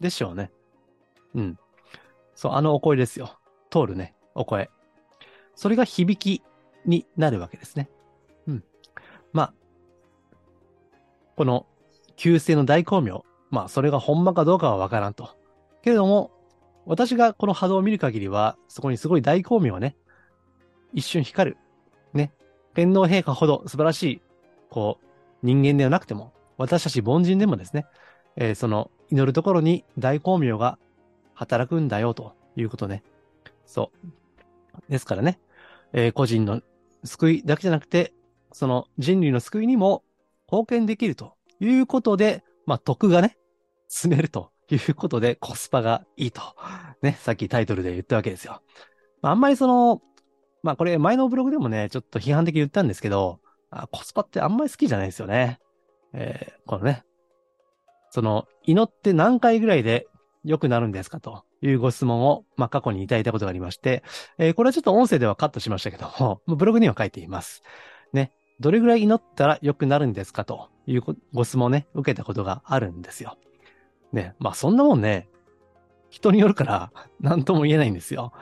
[0.00, 0.50] でしょうね。
[1.34, 1.58] うん。
[2.34, 3.38] そう、あのお声ですよ。
[3.70, 4.70] 通るね、お声。
[5.54, 6.42] それが響き
[6.86, 7.90] になるわけですね。
[8.46, 8.64] うん。
[9.32, 9.54] まあ、
[11.36, 11.66] この
[12.16, 15.36] 旧姓の大光明、まあそれがほんまかどうかはわからんと。
[15.82, 16.30] けれども、
[16.90, 19.94] 私がこの波動を見る限りは、そこにすごい大光明はね、
[20.92, 21.56] 一瞬光る。
[22.14, 22.32] ね。
[22.74, 24.22] 天皇陛下ほど素晴らしい、
[24.70, 25.06] こう、
[25.44, 27.86] 人間ではなくても、私たち凡人でもですね、
[28.34, 30.80] えー、その祈るところに大光明が
[31.32, 33.04] 働くんだよということね。
[33.66, 33.92] そ
[34.88, 34.90] う。
[34.90, 35.38] ですからね、
[35.92, 36.60] えー、個人の
[37.04, 38.12] 救いだけじゃなくて、
[38.50, 40.02] その人類の救いにも
[40.50, 43.38] 貢献できるということで、まあ、得がね、
[43.86, 46.42] 積めるということでコスパがいいと。
[47.02, 48.62] ね、さっきタイトルで言ったわけですよ。
[49.22, 50.00] まあ、あんまりその、
[50.62, 55.58] まあこれ前のブログでもね、ちょっと批判的に言ったんですけど、あコスパってあんまり好きじゃないですよね。
[56.12, 57.04] えー、このね、
[58.10, 60.06] その、祈って何回ぐらいで
[60.44, 64.02] 良くなるんですかというご質問を、まあ、過去にいただいたことがありまして、
[64.38, 67.62] えー、これはちょっと音声ではカットしましたけども、ブログには書いています。
[68.12, 68.32] ね。
[68.58, 71.02] どれぐらい祈ったら良くなるんですかという
[71.32, 73.38] ご質問をね、受けたことがあるんですよ。
[74.12, 74.34] ね。
[74.38, 75.28] まあ、そんなもんね、
[76.10, 78.32] 人によるから、 何とも言えないんですよ。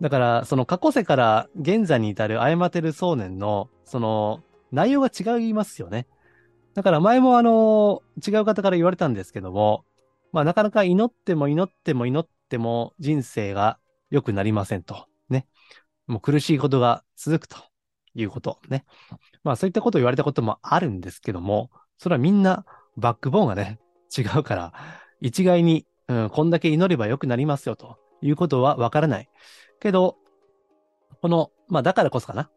[0.00, 6.06] だから、その過去世から現在に至る誤ってる想念の、その、内容が違いますよね。
[6.74, 9.84] だから前もあの、違う方から言われたんですけども、
[10.32, 13.78] まあなかなか祈っても祈っても祈っても人生が
[14.10, 15.06] 良くなりませんと。
[15.28, 15.46] ね。
[16.06, 17.58] もう苦しいことが続くと
[18.14, 18.84] いうことね。
[19.44, 22.64] まあそういったことを言われたこともあるんですけども、それはみんな
[22.96, 23.78] バックボーンがね、
[24.16, 24.72] 違うから、
[25.22, 29.28] 一概に、うん、こんだけ祈れば良くなりますよということはわからない。
[29.80, 30.16] けど、
[31.22, 32.50] この、まあだからこそかな。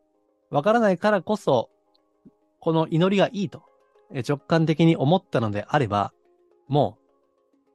[0.49, 1.69] わからないからこそ、
[2.60, 3.63] この祈りがいいと
[4.28, 6.12] 直感的に思ったのであれば、
[6.67, 6.97] も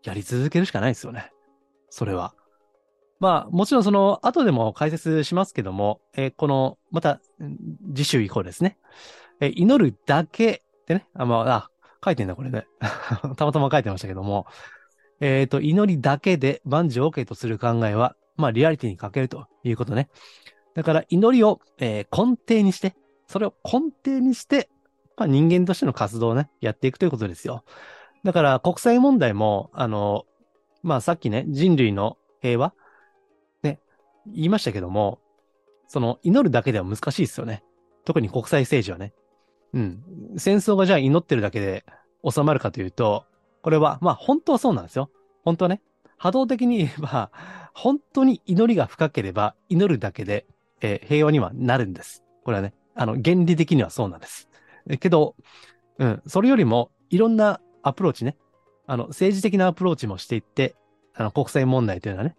[0.05, 1.31] う、やり続けるしかないですよね。
[1.91, 2.35] それは。
[3.21, 7.21] まあ、もちろんその、後でも解説しますけども、えー、この、また、
[7.95, 8.79] 次週以降ですね。
[9.41, 11.71] えー、祈るだけでね、あ、まあ、あ、
[12.03, 12.67] 書いてんだ、これね。
[13.37, 14.47] たまたま書いてましたけども、
[15.21, 20.09] えっ、ー、と、祈りだけで万事 OK とする考えは、まあ、リアリティに欠けるということね。
[20.75, 22.95] だから、祈りを、えー、根底にして、
[23.27, 24.71] それを根底にして、
[25.17, 27.65] まあ、人間としての活動をね、やっていくということですよ。
[28.25, 30.25] だから国際問題も、あの、
[30.83, 32.75] まあさっきね、人類の平和、
[33.63, 33.81] ね、
[34.27, 35.21] 言いましたけども、
[35.89, 37.65] その祈るだけでは難しいですよね。
[38.05, 39.13] 特に国際政治はね。
[39.73, 40.03] うん。
[40.37, 41.85] 戦争がじゃあ祈ってるだけで
[42.29, 43.25] 収まるかというと、
[43.63, 45.11] これは、まあ本当はそうなんですよ。
[45.45, 45.81] 本当はね。
[46.17, 47.31] 波動的に言えば、
[47.73, 50.47] 本当に祈りが深ければ祈るだけで、
[50.83, 52.25] えー、平和にはなるんです。
[52.45, 54.49] これはね、あの、原理的にはそうなんです。
[55.01, 55.35] けど、
[55.99, 58.37] うん、それよりもいろんなアプローチね、
[58.87, 60.75] あの、政治的なアプローチもしていって、
[61.15, 62.37] あの、国際問題というのはね、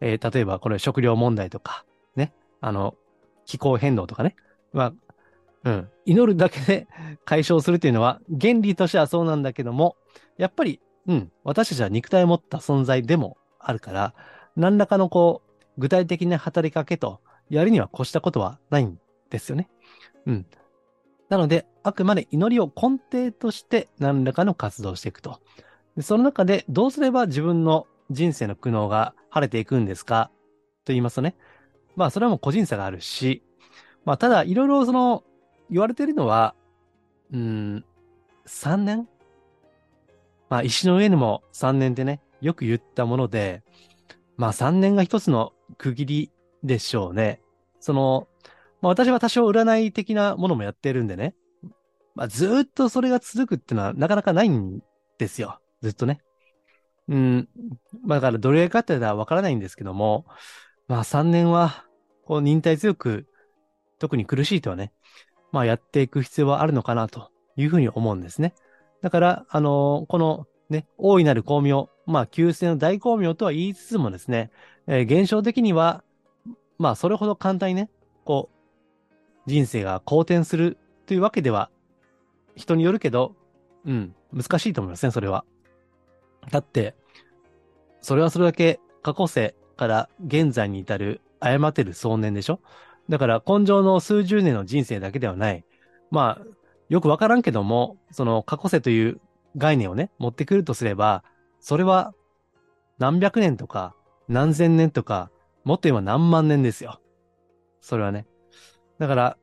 [0.00, 1.84] えー、例えばこれ食料問題とか、
[2.14, 2.94] ね、あの、
[3.46, 4.36] 気候変動とかね、
[4.72, 4.92] まあ、
[5.64, 6.86] うん、祈るだけで
[7.24, 9.96] 解消するというのは、原理としてはそうなんだけども、
[10.36, 14.14] やっぱり、うん、私たちは肉体を持った存在でもあるから、
[14.56, 17.20] 何らかのこう、具体的な働きかけと、
[17.50, 18.98] やるには越したことはないん
[19.30, 19.68] ですよね。
[20.26, 20.46] うん。
[21.28, 25.40] なので、あくまで祈りを根底として何らかの活動をしていくと。
[25.96, 30.30] でその中でどうすれば自分の人生の苦悩が晴れていくんですか？
[30.84, 31.36] と言いますとね。
[31.96, 33.42] まあ、それはもう個人差があるし、
[34.04, 35.22] まあ、ただ、いろいろその、
[35.70, 36.54] 言われているのは、
[37.32, 37.84] うん、
[38.46, 39.08] 3年？
[40.48, 43.62] まあ、石の上にも3年ってね、よく言ったもので、
[44.36, 46.30] まあ、3年が一つの区切り
[46.62, 47.40] でしょうね。
[47.80, 48.28] その、
[48.80, 51.34] まあ、私は多少占い的なものもやってるんでね。
[52.14, 54.80] まあ、ずっとそれが続くっていうのはなかなかないん
[55.18, 55.58] ですよ。
[55.82, 56.20] ずっとね。
[57.08, 57.48] うん。
[58.04, 60.24] まあ、だからどれかってのはわからないんですけども、
[60.88, 61.84] まあ3年は、
[62.24, 63.26] こう忍耐強く、
[63.98, 64.92] 特に苦しいとはね、
[65.52, 68.54] まあやっていく必要はあるのかなというふうに思うんですね。
[69.04, 74.50] だから、あの、このね、大いなる光明、まあ旧世の大光明とは言いつつもですね、
[74.86, 76.02] えー、現象的には、
[76.78, 77.90] まあそれほど簡単にね、
[78.24, 81.68] こう、人生が好転するというわけでは、
[82.56, 83.36] 人によるけど、
[83.84, 85.44] うん、難しいと思いますね、それは。
[86.50, 86.94] だって、
[88.00, 92.58] それはそれだけ過去世から現在に至る誤ってる壮年でしょ？
[93.10, 95.62] だから根性の数十年の人生だけではない。
[96.10, 96.53] まあ、
[96.88, 99.20] よくわからんけども、その過去世という
[99.56, 101.24] 概念をね、持ってくるとすれば、
[101.60, 102.12] それは
[102.98, 103.94] 何百年とか
[104.28, 105.30] 何千年とか、
[105.64, 107.00] もっと言えば何万年ですよ。
[107.80, 108.26] それはね。
[108.98, 109.36] だから、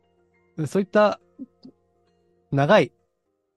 [0.68, 1.20] そういった
[2.52, 2.92] 長い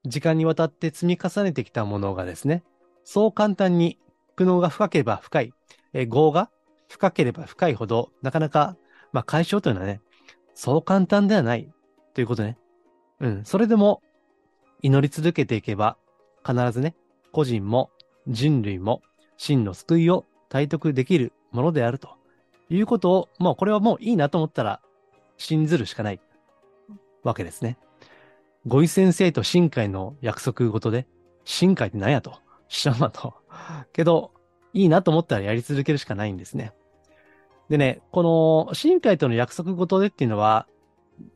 [0.05, 2.63] 時間にわたって積み重ねてきたものがですね、
[3.03, 3.99] そう簡単に
[4.35, 5.53] 苦悩が深ければ深い、
[5.93, 6.49] えー、業が
[6.89, 8.77] 深ければ深いほど、なかなか、
[9.11, 10.01] まあ解消というのはね、
[10.53, 11.71] そう簡単ではない
[12.13, 12.57] ということね。
[13.19, 13.45] うん。
[13.45, 14.01] それでも
[14.81, 15.97] 祈り続けていけば、
[16.45, 16.95] 必ずね、
[17.31, 17.91] 個人も
[18.27, 19.01] 人類も
[19.37, 22.09] 真の救いを体得できるものであると
[22.69, 24.81] いうことを、もうこれはもういいなと思ったら
[25.37, 26.19] 信ずるしかない
[27.23, 27.77] わけですね。
[28.67, 31.07] ご意先生と深海の約束ごとで、
[31.43, 33.35] 深海って何やと知らんわと。
[33.93, 34.31] けど、
[34.73, 36.73] いいなと思ったらやり続けるしかないんですね。
[37.69, 40.67] でね、この深海との約束ごとでっていうのは、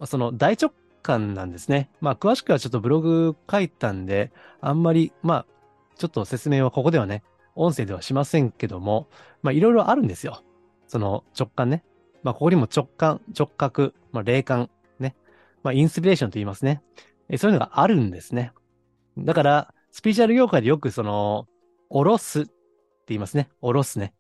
[0.06, 0.72] その大直
[1.10, 1.90] 感なんですね。
[2.02, 5.46] まあ詳しくはちょっとブログ書いたんで、あんまり、まあ、
[5.96, 7.24] ちょっと説明はここではね、
[7.56, 9.08] 音声ではしませんけども、
[9.42, 10.44] まあいろいろあるんですよ。
[10.88, 11.84] その直感ね。
[12.22, 14.70] まあここにも直感、直角、まあ霊感、
[15.00, 15.16] ね。
[15.64, 16.82] まあインスピレーションと言いますね。
[17.28, 18.52] えそういうのがあるんですね。
[19.18, 21.48] だから、スピーチャル業界でよくその、
[21.90, 22.52] おろすって
[23.08, 23.50] 言いますね。
[23.62, 24.14] おろすね。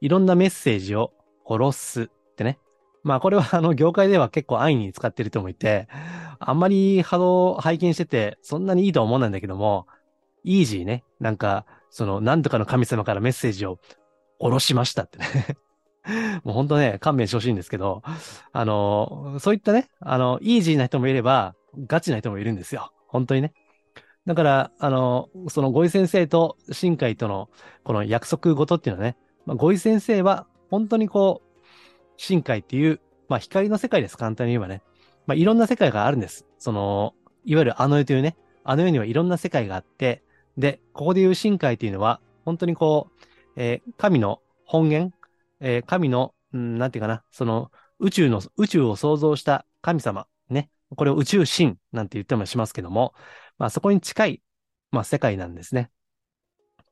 [0.00, 1.12] いろんなメッセージを
[1.46, 2.58] おろすってね。
[3.02, 5.88] まあこれはあの業界では結構安易に使ってる人もいて、
[6.38, 9.86] あんまり波動拝見しててそんなにいいとは思わないんだけども、
[10.44, 11.04] イージーね。
[11.20, 13.78] なんか、その、なんとかの神様からメッセージを
[14.38, 15.26] 下ろしましたってね
[16.44, 18.02] もうほんとね、勘弁してほしいんですけど、
[18.52, 21.54] あの、そういったね、あの、イージーな人もいれば、
[21.86, 22.92] ガチな人もいるんですよ。
[23.08, 23.54] 本当にね。
[24.26, 27.48] だから、あの、そのゴイ先生と深海との
[27.84, 29.16] この約束事っていうのはね、
[29.46, 31.60] まあ、ゴイ先生は本当にこう、
[32.16, 34.82] 深海っていう、まあ光の世界です、簡単に言えばね。
[35.26, 36.46] まあいろんな世界があるんです。
[36.58, 40.22] その、いわゆるあの世というね、あの世にはいろんな世界があって、
[40.56, 43.24] で、ここで言う深海っていうのは、本当にこう、
[43.56, 45.14] えー、神の本源、
[45.60, 50.70] えー、神の、うん、なんていうかな、その、宇宙の、宇宙を創造した神様、ね。
[50.96, 53.14] これを宇宙神なんて言ってもしますけども、
[53.58, 54.42] まあそこに近い、
[54.90, 55.90] まあ世界なんですね。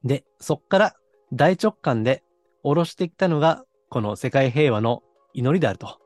[0.05, 0.95] で、そっから
[1.33, 2.25] 大直感で
[2.63, 5.03] 下ろしてきたのが、この世界平和の
[5.35, 6.02] 祈りであると。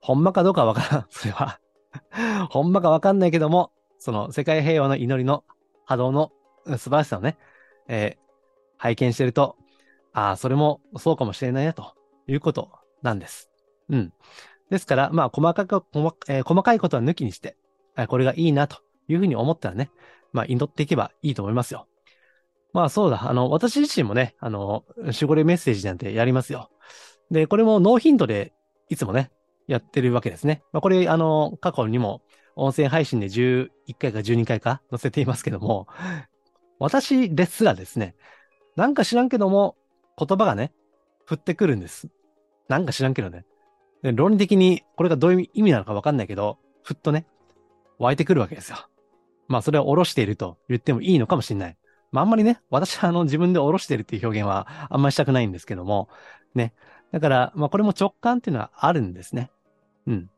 [0.00, 1.06] ほんまかどうかわからん。
[1.10, 1.60] それは
[2.50, 5.44] ほんまかわかんないけども、その世界平和の祈りの
[5.84, 6.32] 波動の
[6.66, 7.36] 素晴らしさをね、
[7.88, 8.22] えー、
[8.76, 9.56] 拝見してると、
[10.12, 11.94] ああ、それもそうかもしれないな、と
[12.26, 12.70] いうこと
[13.02, 13.50] なんです。
[13.88, 14.12] うん。
[14.70, 17.56] ですから、まあ、細かく、細,、えー、細かいことは抜きにして、
[18.08, 19.90] これがいいな、というふうに思ったらね、
[20.32, 21.86] まあ、祈っていけばいいと思いますよ。
[22.72, 23.28] まあ、そうだ。
[23.28, 26.70] あの、私自身もね、あの、守護霊メッセージなんてやりますよ。
[27.30, 28.52] で、これもノーヒントで
[28.88, 29.30] いつもね、
[29.68, 30.62] やってるわけですね。
[30.72, 32.22] まあ、これ、あの、過去にも
[32.56, 35.86] 音声配信で11回か12回か載せていますけども、
[36.80, 38.16] 私ですらですね、
[38.74, 39.76] なんか知らんけども、
[40.18, 40.72] 言葉がね、
[41.28, 42.08] 降ってくるんです。
[42.68, 43.44] なんか知らんけどね。
[44.02, 47.26] で論理的にこれがどういう意味なのかわかんないけど、ふっとね、
[47.98, 48.78] 湧いてくるわけですよ。
[49.48, 51.76] まあそれを下ろしていると言ってもいいのかもしれない。
[52.12, 56.08] まああんまりね、私はあの自分で下ろしているっていう表現はあんまりしたくないんですけども、
[56.54, 56.72] ね。
[57.12, 59.50] だから、まあこれも直感っていうのはあるんですね。
[60.08, 60.30] うん。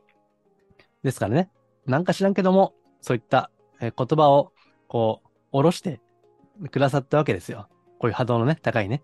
[1.02, 1.50] ですからね、
[1.86, 4.52] なんか知らんけども、そういった言葉を
[4.90, 6.00] こう、下ろして
[6.70, 7.68] くださったわけですよ。
[8.00, 9.02] こういう波動のね、高いね。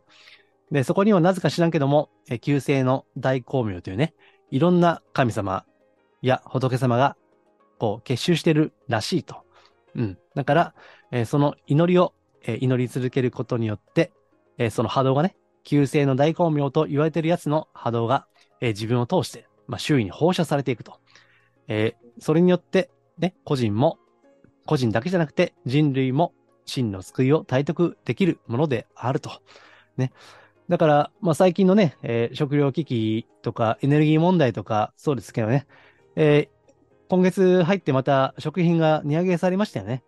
[0.73, 4.15] で、そこにはなぜか知らんけども、え旧姓の大光明というね、
[4.51, 5.65] いろんな神様
[6.23, 7.17] や仏様が、
[7.79, 9.45] こう、結集してるらしいと。
[9.95, 10.19] うん。
[10.35, 10.75] だから、
[11.13, 14.13] えー、その祈りを、えー、祈り続けることによって、
[14.59, 18.27] えー、その波動がね、旧姓の大光明と言われてるやつの波動が、
[18.61, 20.99] え自分を通して、まあ、周囲に放射されていくと。
[21.69, 23.99] えそれによって、ね、個人も、
[24.67, 26.33] 個人だけじゃなくて人類も
[26.65, 29.31] 真の救いを体得できるものであると。
[29.97, 30.13] ね。
[30.69, 35.67] だから、まあ、最近のね、えー、食料危機とかエネルギー問題とか、そうですけどね、
[36.17, 36.73] えー、
[37.09, 40.03] 今月入ってまた食品が値上げされましたよね。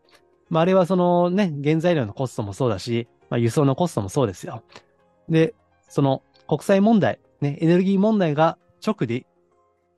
[0.50, 4.64] まあ、あれはそのね、原材料のコストもそうだし、まあ、輸送のコストもそうですよ。
[5.28, 5.54] で、
[5.88, 9.26] その国際問題、ね、エネルギー問題が直で、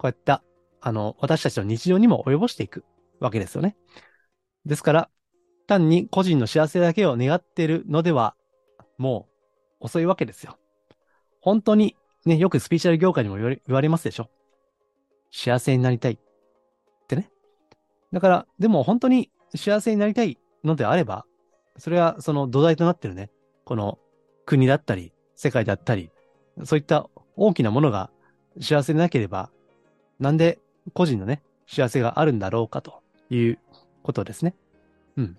[0.00, 0.42] こういった、
[0.80, 2.86] あの、私たちの日常にも及ぼしていく
[3.20, 3.76] わけですよね。
[4.64, 5.10] ですから、
[5.66, 8.34] 単に個人の幸せだけを願っているのでは、
[8.96, 9.28] も
[9.78, 10.56] う遅いわけですよ。
[11.42, 14.30] 本当に、ね、よくスピーチャル業界にも言われますでしょ。
[15.30, 16.12] 幸せになりたい。
[16.12, 16.18] っ
[17.06, 17.30] てね。
[18.10, 21.26] だから、でも本当に幸せになりたいのであれば、
[21.76, 23.30] それはその土台となってるね、
[23.66, 23.98] この
[24.46, 26.10] 国だったり、世界だったり、
[26.64, 28.10] そういった大きなものが
[28.62, 29.50] 幸せでなければ、
[30.20, 30.58] なんで
[30.92, 33.58] 個人のね、幸せがあるんだろうかという
[34.02, 34.54] ことですね。
[35.16, 35.36] うん。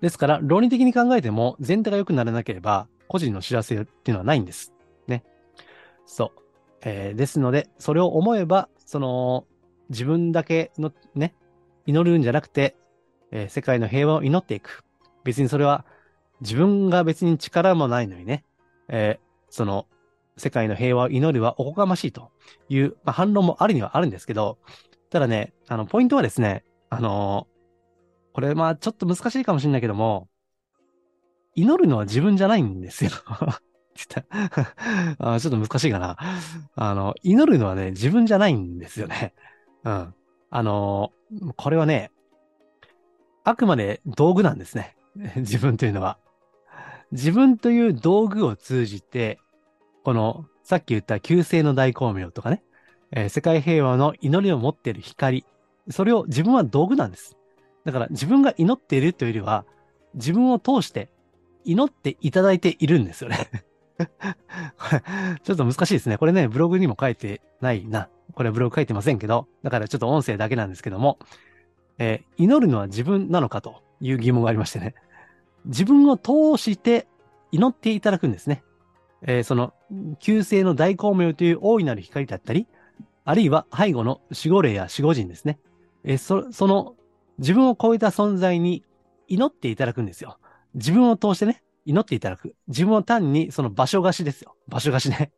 [0.00, 4.72] ですから、論理的に考えても全体が良くならなければ、個人の幸せっていうのはないんです。
[5.06, 5.22] ね。
[6.06, 6.40] そう。
[6.84, 9.46] えー、ですので、それを思えば、その、
[9.90, 11.34] 自分だけのね、
[11.86, 12.76] 祈るんじゃなくて、
[13.30, 14.82] えー、世界の平和を祈っていく。
[15.24, 15.84] 別にそれは、
[16.40, 18.44] 自分が別に力もないのにね、
[18.88, 19.86] えー、その、
[20.36, 22.30] 世界の平和を祈るはおこがましいと
[22.68, 24.58] いう、まあ、反論もあるにはあるんですけど、
[25.10, 27.46] ただね、あの、ポイントはですね、あの
[28.34, 30.28] これまあちょっと難しいかもしれないけども、
[31.54, 33.10] 祈るのは自分じゃないんですよ。
[35.18, 36.16] あちょっと難しいかな。
[36.74, 39.34] あの、祈るのはね、自分じゃないんですよね。
[39.84, 40.14] うん。
[40.50, 41.12] あの、
[41.56, 42.10] これはね、
[43.44, 44.96] あくまで道具なんですね。
[45.36, 46.18] 自分というのは。
[47.10, 49.38] 自分という道具を通じて、
[50.04, 52.62] この、さっき言った旧世の大光明とかね、
[53.10, 55.44] えー、世界平和の祈りを持っている光、
[55.90, 57.36] それを自分は道具なんです。
[57.84, 59.64] だから自分が祈っているというよりは、
[60.14, 61.10] 自分を通して
[61.64, 63.48] 祈っていただいているんですよね、
[65.42, 66.18] ちょっと難しいですね。
[66.18, 68.08] これね、ブログにも書いてないな。
[68.34, 71.18] これはブログ書いてませんけど、だからちょっと音声だけなんですけども、
[71.98, 74.94] えー、祈るのは自分なのかという疑問がありましてね。
[75.66, 77.06] 自分を通して
[77.52, 78.62] 祈っていただくんですね。
[79.26, 79.72] えー、その、
[80.18, 82.66] 旧世の大光明という大いなる光だったり、
[83.24, 85.58] あるいは背後の守護霊や守護人ですね。
[86.04, 86.94] えー、そ、その、
[87.38, 88.84] 自分を超えた存在に
[89.28, 90.38] 祈っていただくんですよ。
[90.74, 92.54] 自分を通してね、祈っていただく。
[92.68, 94.54] 自分を単にその場所貸しですよ。
[94.68, 95.32] 場所貸しね。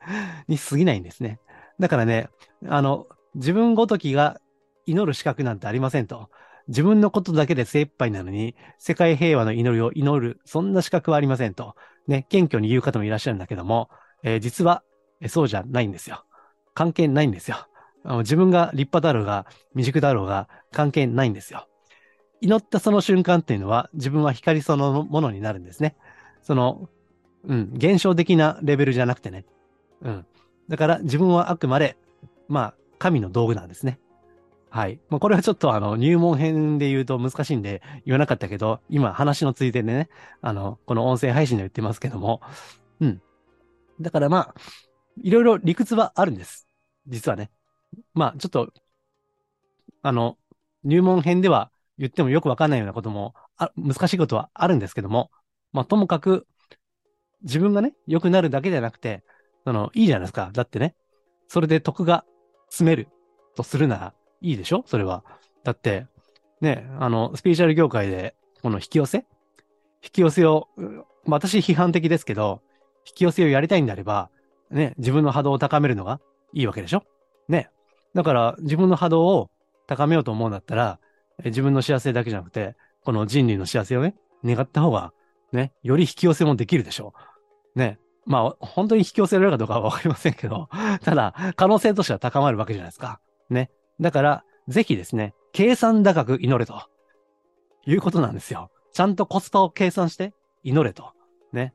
[0.48, 1.40] に過ぎないんですね。
[1.78, 2.28] だからね、
[2.66, 4.40] あの、自分ごときが
[4.86, 6.30] 祈る資格なんてありませんと。
[6.68, 11.74] 自分のことだけで精一杯なのに、世界平和の祈りを祈る、そんな資格はありませんと。
[12.08, 13.88] ね、謙虚に言う方もいらっしゃるんだけども、
[14.24, 14.82] えー、実は、
[15.28, 16.24] そうじゃないんですよ。
[16.74, 17.56] 関係ないんですよ。
[18.04, 21.68] あの自分が立派だろうが、未熟だろうが、関係ないんですよ。
[22.40, 25.96] 祈ったその瞬間っていうのは、自分は光そのものになるんですね。
[26.42, 26.88] その、
[27.44, 29.44] うん、現象的なレベルじゃなくてね。
[30.02, 30.26] うん。
[30.68, 31.96] だから自分はあくまで、
[32.48, 33.98] まあ、神の道具なんですね。
[34.70, 35.00] はい。
[35.08, 40.08] まあ、これはちょっとあの、入門編で言うと難しいんで言わなかったけど、今話のついででね、
[40.42, 42.42] あの、この音声配信で言ってますけども、
[43.00, 43.22] うん。
[44.00, 44.54] だからまあ、
[45.22, 46.66] いろいろ理屈はあるんです。
[47.06, 47.50] 実はね。
[48.14, 48.72] まあ、ちょっと、
[50.02, 50.36] あの、
[50.84, 55.30] 入門編では言ってもよくわかんないようなことも、あ難しいことはあるんですけども、
[55.72, 56.46] まあ、ともかく、
[57.42, 59.24] 自分がね、良くなるだけじゃなくて、
[59.64, 60.50] その、いいじゃないですか。
[60.52, 60.94] だってね、
[61.48, 62.24] それで得が
[62.68, 63.08] 詰める
[63.56, 64.84] とするなら、いいでしょ？
[64.86, 65.24] それは。
[65.64, 66.06] だって、
[66.60, 69.18] ね、あの、スピーチャル業界で、この引き寄せ？
[70.02, 70.68] 引き寄せを、
[71.26, 72.62] 私批判的ですけど、
[73.06, 74.30] 引き寄せをやりたいんであれば、
[74.70, 76.20] ね、自分の波動を高めるのが
[76.52, 77.02] いいわけでしょ？
[77.48, 77.70] ね。
[78.14, 79.50] だから、自分の波動を
[79.86, 80.98] 高めようと思うんだったら、
[81.44, 82.74] 自分の幸せだけじゃなくて、
[83.04, 84.14] この人類の幸せをね、
[84.44, 85.12] 願った方が、
[85.52, 87.14] ね、より引き寄せもできるでしょ？
[87.74, 87.78] う。
[87.78, 87.98] ね。
[88.26, 90.68] まあ、本当に引き寄せられるかどうかはわかりませんけど、
[91.02, 93.20] ただ、可能性としては高まるわけじゃないですか。
[93.48, 93.70] ね。
[94.00, 96.82] だから、ぜひですね、計算高く祈れと。
[97.86, 98.70] いうことなんですよ。
[98.92, 101.12] ちゃんとコスパを計算して祈れと。
[101.52, 101.72] ね。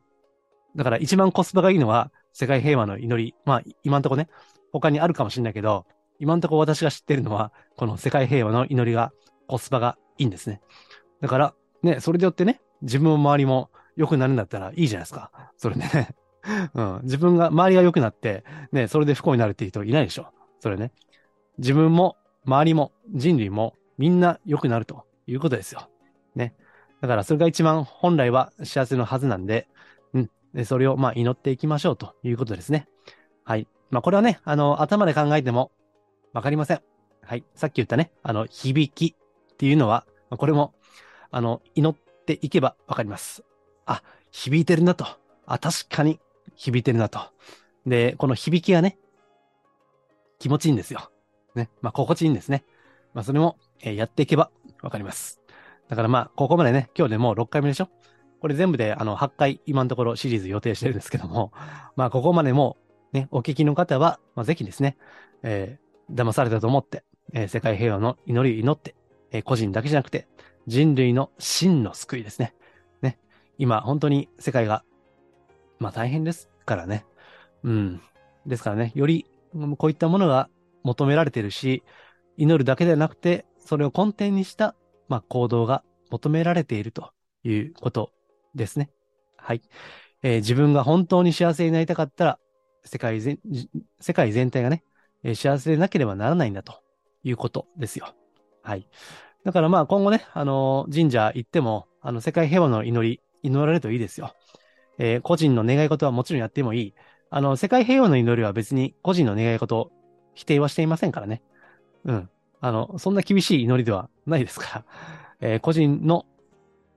[0.75, 3.35] だから一番コスパがいいのは世界平和の祈り。
[3.45, 4.29] まあ今んとこね、
[4.71, 5.85] 他にあるかもしれないけど、
[6.19, 9.11] 今んとこ私が知ってるのは、この世界平和の祈りが
[9.47, 10.61] コスパがいいんですね。
[11.21, 15.31] だから、ね、それでよってね、自分も周りも良くなるんだったらいいじゃないですか。
[15.57, 16.15] それね。
[16.73, 16.99] うん。
[17.03, 20.27] 自分が、周りが良くなって、ね、それで不幸になるっていう人いないでしょ。
[20.59, 20.91] それね。
[21.57, 25.89] 自分も、周りも、人類も、みんな良くなるということですよ。
[26.35, 26.55] ね。
[27.01, 29.67] だからそれが一番本来は幸せのはずなんで、
[30.13, 30.29] うん。
[30.53, 32.87] でそれをまあ祈っていきましょうということですね。
[33.43, 33.67] はい。
[33.91, 35.71] まあこれはね、あの、頭で考えても
[36.33, 36.81] わかりません。
[37.21, 37.43] はい。
[37.55, 40.73] さっき言ったね、あの、響きっていうのは、これも、
[41.29, 43.43] あの、祈っていけばわかります。
[43.85, 44.01] あ、
[44.31, 45.05] 響いてるなと。
[45.45, 46.19] あ、確かに
[46.55, 47.19] 響いてるなと。
[47.85, 48.97] で、この響きがね、
[50.39, 51.11] 気持ちいいんですよ。
[51.55, 51.69] ね。
[51.81, 52.63] まあ、心地いいんですね。
[53.13, 54.51] まあ、それも、えー、やっていけば
[54.81, 55.39] わかります。
[55.89, 57.89] だからまあ、ここまでね、今日でもう6回目でしょ？
[58.39, 61.53] これ全部であの8回今のところシリーズ予定してるんですけども、
[61.95, 62.77] まあ、ここまでも
[63.13, 64.97] ね、お聞きの方は、まあ、ぜひですね、
[65.43, 68.95] えー、騙されたと思って、えー、世界平和の祈りを祈って、
[69.31, 70.27] えー、個人だけじゃなくて、
[70.67, 72.53] 人類の真の救いですね。
[73.01, 73.17] ね。
[73.57, 74.83] 今、本当に世界が、
[75.79, 77.05] まあ大変ですからね。
[77.63, 78.01] うん。
[78.45, 79.25] ですからね、より、
[79.77, 80.49] こういったものが
[80.83, 81.83] 求められているし、
[82.37, 84.75] 祈るだけではなくて、それを根底にした、
[85.07, 87.11] まあ、行動が求められていると
[87.43, 88.11] いうこと
[88.55, 88.89] ですね。
[89.37, 89.61] はい。
[90.21, 92.39] えー、自分が本当に幸せになりたかったら、
[92.85, 93.39] 世界全、
[93.99, 94.83] 世界全体がね、
[95.23, 96.81] えー、幸せでなければならないんだと
[97.23, 98.13] いうことですよ。
[98.61, 98.87] はい。
[99.43, 104.33] だからまあ今後ね、あのー、神社行っても、あの、世界平和の祈り、祈られるといいですよ。
[104.97, 106.93] えー、個人の願い事はもちろんやってもいい。
[107.29, 109.91] あの、世界平和の祈りは別に個人の願い事
[110.33, 111.41] 否定はしていませんからね。
[112.05, 112.29] うん。
[112.61, 114.85] あの、そんな厳しい祈りではないですから。
[115.41, 116.25] えー、個人の、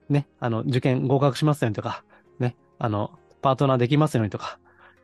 [0.08, 2.04] ね、あの、受験合格しますようにとか、
[2.38, 4.58] ね、あの、パートナーできますようにとか、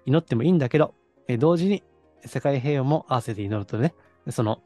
[0.06, 0.94] 祈ってもいいんだけど、
[1.28, 1.82] えー、同時に
[2.24, 3.94] 世界平和も合わせて祈るとね、
[4.30, 4.62] その、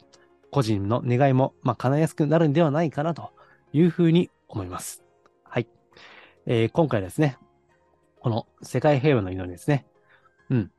[0.50, 3.32] 個人の願いも、まあ、叶えやすくなるんではないかなと
[3.72, 5.02] いうふうに思います。
[5.44, 5.68] はい。
[6.46, 7.38] えー、今回ですね、
[8.20, 9.86] この世界平和の祈りですね。
[10.50, 10.70] うん。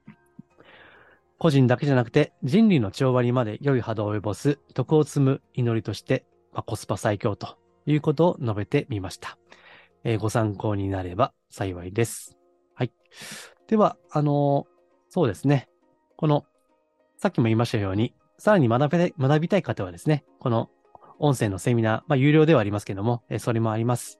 [1.39, 9.37] 個人だけじゃなくて人類の調和にまで良い波動を及ぼす徳を積む祈りとして、まあ、コスパ最強ということを述べてみました。
[10.03, 12.37] えー、ご参考になれば幸いです。
[12.73, 12.91] はい。
[13.67, 15.67] では、あのー、そうですね。
[16.15, 16.45] この、
[17.17, 20.69] さっきも言いましたように、さらに学べ学びたい方はですね、この
[21.19, 24.19] 音声のセミナー、まあ、有料ではありますけども、えー、それもあります。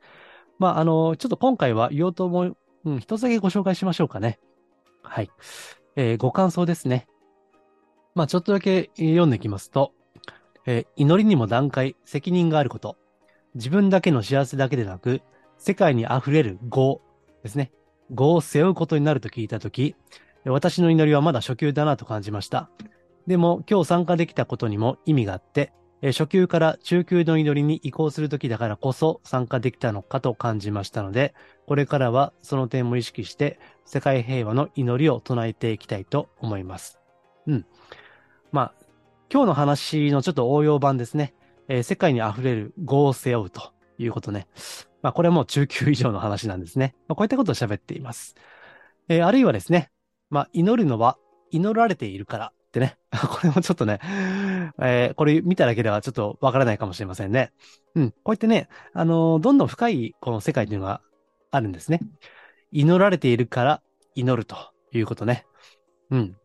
[0.59, 4.39] まあ、あのー、ちょっと今回は言おうと思う、うん、一つだけご紹介しましょうかね。
[5.03, 5.29] はい。
[5.97, 7.07] えー、ご感想ですね。
[8.13, 9.93] まあ、ちょっとだけ読んできますと、
[10.67, 12.97] えー、祈りにも段階、責任があること。
[13.55, 15.21] 自分だけの幸せだけでなく、
[15.57, 17.01] 世界に溢れる業
[17.41, 17.71] ですね。
[18.11, 19.95] 業を背負うことになると聞いたとき、
[20.45, 22.69] 私の祈りはまだ初級だなと感じました。
[23.25, 25.73] でも、今日参加できたことにも意味があって、
[26.03, 31.33] 初級から中級の祈りに移行するときだからこそ参加できたのかと感じましたので、
[31.65, 36.99] これからはその点も意識して世界平和の祈りを唱えていきたいと思います。
[37.47, 37.65] うん。
[38.51, 38.73] まあ、
[39.31, 41.33] 今日の話のちょっと応用版ですね。
[41.69, 44.47] えー、世界に溢れる業を背負うということね。
[45.01, 46.95] まあ、これも中級以上の話なんですね。
[47.07, 48.35] まあ、こういったことを喋っています。
[49.07, 49.89] えー、あるいはですね、
[50.29, 51.17] まあ、祈るのは
[51.51, 52.97] 祈られているからってね。
[53.15, 53.99] これもちょっとね、
[54.81, 57.53] えー、これ見ただけではちょっとわからないかもしれませんね。
[57.95, 58.11] うん。
[58.11, 60.99] こうやってね、あのー、どんどん深いこの世界というのが
[61.51, 62.01] あるんですね。
[62.71, 63.81] 祈られているから
[64.15, 64.55] 祈ると
[64.91, 65.45] いうことね。
[66.09, 66.37] うん。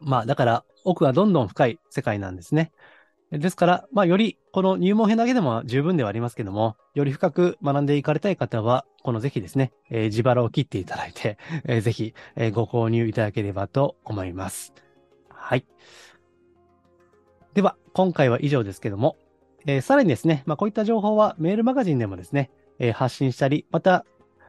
[0.00, 2.72] まあ、だから奥はどんどん深い世界なんですね。
[3.38, 14.72] ですから、まあ、より、この入門編だけでも十分ではありますけども、より深く学んでいかれたい方は、このぜひですね、えー、自腹を切っていただいて、 えー、ぜひ、え、ご購入いただければと思います。
[15.28, 15.66] はい。
[17.54, 19.16] では、今回は以上ですけども、
[19.66, 24.04] えー、さらにですね、まあ、こういった情報はメールマガジンでもですね、えー、発信したり、また、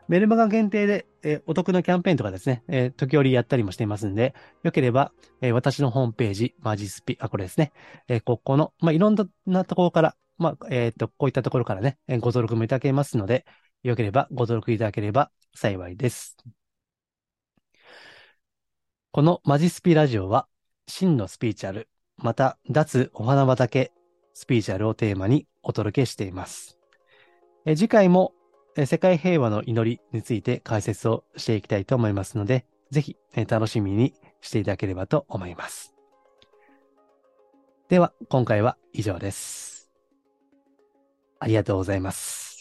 [0.07, 7.71] メルマガ限定で、えー、お得なキャンペーンとかですね、えー、時折やったりもしていますんで、よければ、えー、私のホームページ、マジスピ、あ、これですね、
[8.07, 9.15] えここの、まあ、いろん
[9.47, 13.45] なところから、まあ、えっ、と、こういったところからね、えご登録もいただけますので、
[13.83, 16.37] よければご登録いただければ幸いです。
[19.11, 20.47] このマジスピラジオは、
[20.87, 23.91] 真のスピーチャル、また、脱お花畑
[24.33, 26.77] スピーチャルをテーマにお届けしています。
[27.65, 28.34] え次回も
[28.75, 33.15] 世界平和の祈りについて解説をしていきたいと思いますので、ぜひ
[33.47, 35.93] 楽しみにしていただければと思います。
[37.87, 39.89] では、今回は以上です。
[41.39, 42.54] ありがとうございます。